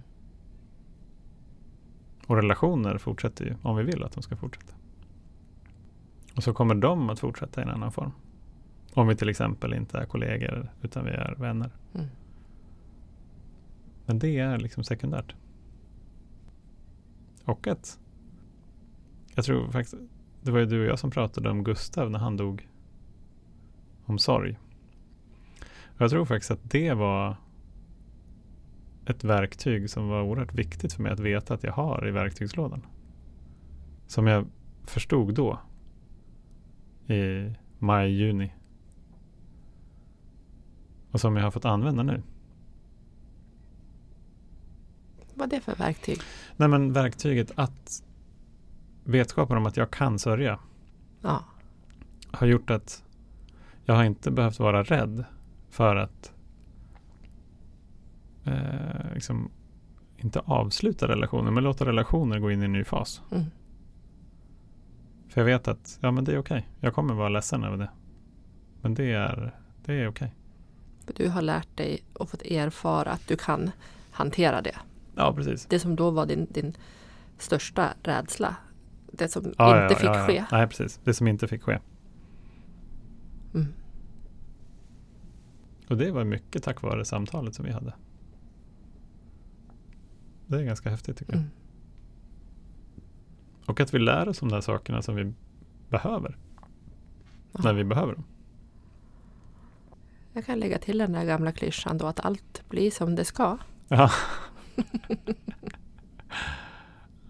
[2.27, 4.73] Och relationer fortsätter ju om vi vill att de ska fortsätta.
[6.35, 8.11] Och så kommer de att fortsätta i en annan form.
[8.93, 11.71] Om vi till exempel inte är kollegor utan vi är vänner.
[11.93, 12.07] Mm.
[14.05, 15.35] Men det är liksom sekundärt.
[17.45, 17.99] Och att
[19.35, 19.95] jag tror faktiskt
[20.41, 22.67] det var ju du och jag som pratade om Gustav när han dog.
[24.05, 24.57] Om sorg.
[25.97, 27.35] Jag tror faktiskt att det var
[29.09, 32.85] ett verktyg som var oerhört viktigt för mig att veta att jag har i verktygslådan.
[34.07, 34.47] Som jag
[34.83, 35.59] förstod då.
[37.13, 38.53] I maj, juni.
[41.11, 42.23] Och som jag har fått använda nu.
[45.33, 46.19] Vad är det för verktyg?
[46.55, 48.03] Nej men verktyget att
[49.03, 50.59] vetskapen om att jag kan sörja
[51.21, 51.43] Ja.
[52.31, 53.03] har gjort att
[53.85, 55.25] jag har inte behövt vara rädd
[55.69, 56.33] för att
[58.47, 59.51] eh, liksom
[60.17, 63.21] inte avsluta relationer men låta relationer gå in i en ny fas.
[63.31, 63.45] Mm.
[65.29, 66.67] För jag vet att ja, men det är okej.
[66.79, 67.89] Jag kommer vara ledsen över det.
[68.81, 70.35] Men det är, det är okej.
[71.05, 73.71] För Du har lärt dig och fått erfara att du kan
[74.11, 74.75] hantera det.
[75.15, 75.65] Ja, precis.
[75.65, 76.73] Det som då var din, din
[77.37, 78.55] största rädsla.
[79.11, 80.27] Det som Ja, inte ja, fick ja.
[80.27, 80.45] ske.
[80.51, 80.99] Nej, precis.
[81.03, 81.79] Det som inte fick ske.
[83.53, 83.67] Mm.
[85.89, 87.93] Och det var mycket tack vare samtalet som vi hade.
[90.47, 91.41] Det är ganska häftigt tycker jag.
[91.41, 91.51] Mm.
[93.65, 95.33] Och att vi lär oss om de här sakerna som vi
[95.89, 96.37] behöver.
[97.51, 97.59] Ja.
[97.63, 98.23] När vi behöver dem.
[100.33, 103.57] Jag kan lägga till den där gamla klyschan då att allt blir som det ska.
[103.87, 104.11] Ja.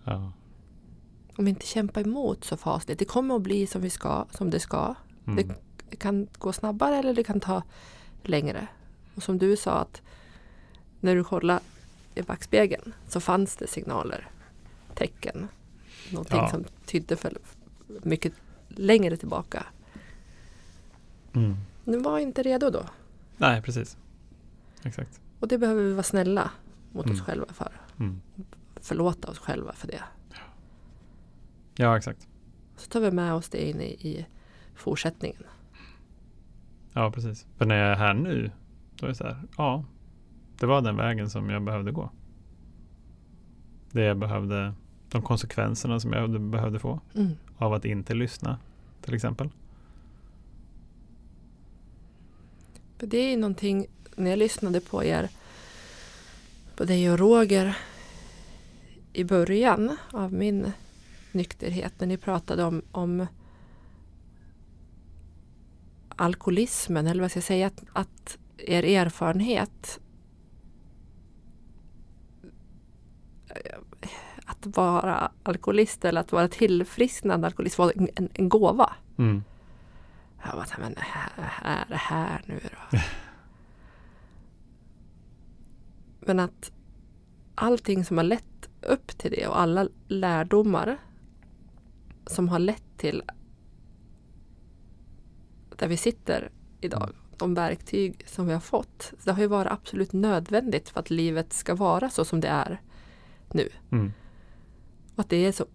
[0.03, 0.31] ja.
[1.37, 2.99] Om vi inte kämpar emot så fasligt.
[2.99, 4.95] Det kommer att bli som vi ska, som det ska.
[5.27, 5.51] Mm.
[5.89, 7.63] Det kan gå snabbare eller det kan ta
[8.23, 8.67] längre.
[9.15, 10.01] Och som du sa att
[10.99, 11.59] när du kollade
[12.17, 14.27] i backspegeln så fanns det signaler,
[14.95, 15.47] tecken.
[16.11, 16.49] Någonting Ja.
[16.49, 17.37] som tydde för
[17.87, 18.33] mycket
[18.69, 19.65] längre tillbaka.
[21.35, 21.55] Mm.
[21.83, 22.85] Nu var inte redo då.
[23.37, 23.97] Nej, precis.
[24.83, 25.21] Exakt.
[25.39, 26.51] Och det behöver vi vara snälla
[26.91, 27.17] mot Mm.
[27.17, 27.71] oss själva för.
[27.99, 28.21] Mm.
[28.75, 30.03] Förlåta oss själva för det.
[31.75, 32.27] Ja, exakt.
[32.77, 34.25] Så tar vi med oss det in i, i
[34.75, 35.43] fortsättningen.
[36.93, 37.45] Ja, precis.
[37.57, 38.51] För när jag är här nu,
[38.95, 39.85] då är det så här, ja,
[40.59, 42.09] det var den vägen som jag behövde gå.
[43.91, 44.73] Det jag behövde,
[45.09, 47.31] de konsekvenserna som jag behövde- få Mm.
[47.57, 48.59] av att inte lyssna,
[49.01, 49.49] till exempel.
[52.97, 53.85] För det är någonting,
[54.15, 55.29] när jag lyssnade på er,
[56.75, 57.77] på dig och Roger
[59.13, 60.71] i början av min
[61.31, 63.27] nykterhet, när ni pratade om, om
[66.09, 69.99] alkoholismen, eller vad ska jag säga, att, att er erfarenhet
[74.45, 78.95] att vara alkoholist eller att vara tillfrisknande alkoholist var en, en, gåva.
[79.17, 79.43] Mm.
[80.43, 80.95] Jag bara, men
[81.63, 82.97] är det här nu då?
[86.19, 86.71] men att
[87.55, 90.97] allting som har lett upp till det och alla lärdomar
[92.25, 93.23] som har lett till
[95.75, 96.51] där vi sitter
[96.81, 101.09] idag, de verktyg som vi har fått, det har ju varit absolut nödvändigt för att
[101.09, 102.81] livet ska vara så som det är
[103.53, 103.69] nu.
[103.91, 104.13] Mm.
[105.15, 105.65] Och att det är så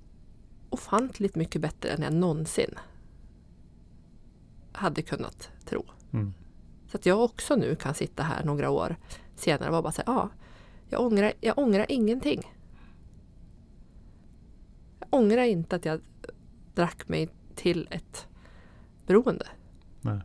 [0.70, 2.74] ofantligt mycket bättre än jag någonsin
[4.72, 5.84] hade kunnat tro.
[6.12, 6.32] Mm.
[6.86, 8.96] Så att jag också nu kan sitta här några år
[9.36, 10.30] senare och bara säga ja,
[10.88, 12.52] jag ångrar, jag ångrar ingenting.
[14.98, 16.00] Jag ångrar inte att jag
[16.74, 18.26] drack mig till ett
[19.06, 19.46] beroende.
[20.00, 20.20] Nej.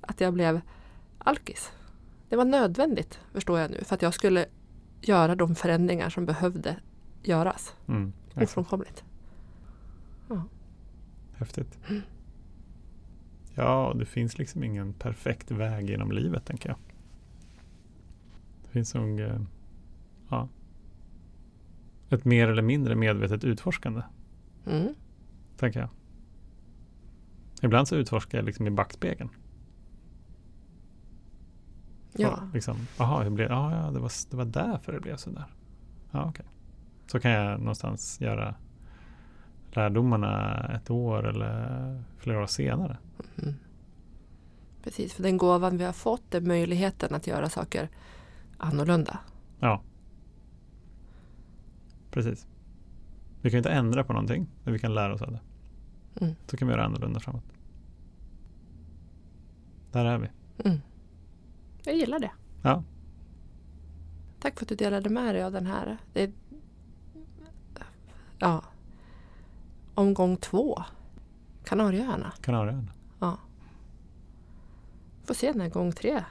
[0.00, 0.60] Att jag blev
[1.18, 1.72] alkis.
[2.28, 4.46] Det var nödvändigt, förstår jag nu, för att jag skulle
[5.02, 6.76] göra de förändringar som behövde
[7.22, 7.76] göras.
[7.88, 8.12] Mm.
[8.34, 9.04] Ofrånkomligt.
[11.36, 11.78] Häftigt.
[13.54, 16.78] Ja, det finns liksom ingen perfekt väg genom livet, tänker jag.
[18.62, 19.40] Det finns nog eh,
[20.28, 20.48] ja,
[22.10, 24.02] ett mer eller mindre medvetet utforskande,
[24.66, 24.94] Mm.
[25.56, 25.88] tänker jag.
[27.62, 29.28] Ibland så utforskar jag liksom i backspegeln.
[32.12, 32.30] Ja.
[32.30, 35.46] Och Liksom, hur blev, ah, ja, det, var, det var därför det blev så där.
[36.10, 36.46] Ja, okej.
[37.06, 38.54] Så kan jag någonstans göra
[39.70, 42.98] lärdomarna ett år eller flera år senare.
[43.42, 43.54] Mm.
[44.82, 47.88] Precis, för den gåvan vi har fått är möjligheten att göra saker
[48.58, 49.18] annorlunda.
[49.60, 49.82] Ja.
[52.10, 52.46] Precis.
[53.42, 55.40] Vi kan inte ändra på någonting, men vi kan lära oss av det.
[56.20, 56.34] Mm.
[56.46, 57.44] Så kan vi göra annorlunda framåt.
[59.92, 60.28] Där är vi.
[60.64, 60.80] Mm.
[61.84, 62.30] Jag gillar det.
[62.62, 62.82] Ja,
[64.40, 65.98] Tack för att du delade med dig av den här.
[66.12, 66.32] Det är,
[68.38, 68.62] ja.
[69.94, 70.82] Omgång två.
[71.64, 72.32] Kanarieöarna.
[72.40, 72.92] Kanarieöarna.
[73.20, 73.38] Ja.
[75.24, 76.24] Får se när gång tre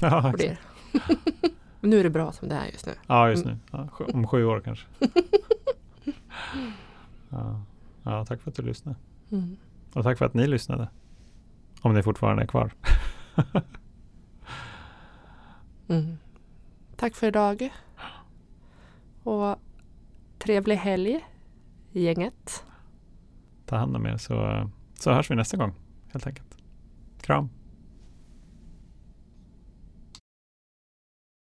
[0.00, 0.60] Ja, blir.
[1.80, 2.92] Nu är det bra som det är just nu.
[3.06, 3.56] ja, just nu.
[3.70, 4.86] Ja, om sju år kanske.
[7.30, 7.60] Ja.
[8.02, 8.96] ja, tack för att du lyssnade.
[9.30, 9.56] Mm.
[9.92, 10.88] Och tack för att ni lyssnade.
[11.80, 12.70] Om ni fortfarande är kvar.
[15.88, 16.18] Mm.
[16.96, 17.72] Tack för idag.
[19.22, 19.56] Och
[20.38, 21.24] trevlig helg,
[21.92, 22.64] gänget.
[23.66, 25.74] Ta hand om er så, så hörs vi nästa gång
[26.12, 26.56] helt enkelt.
[27.20, 27.48] Kram.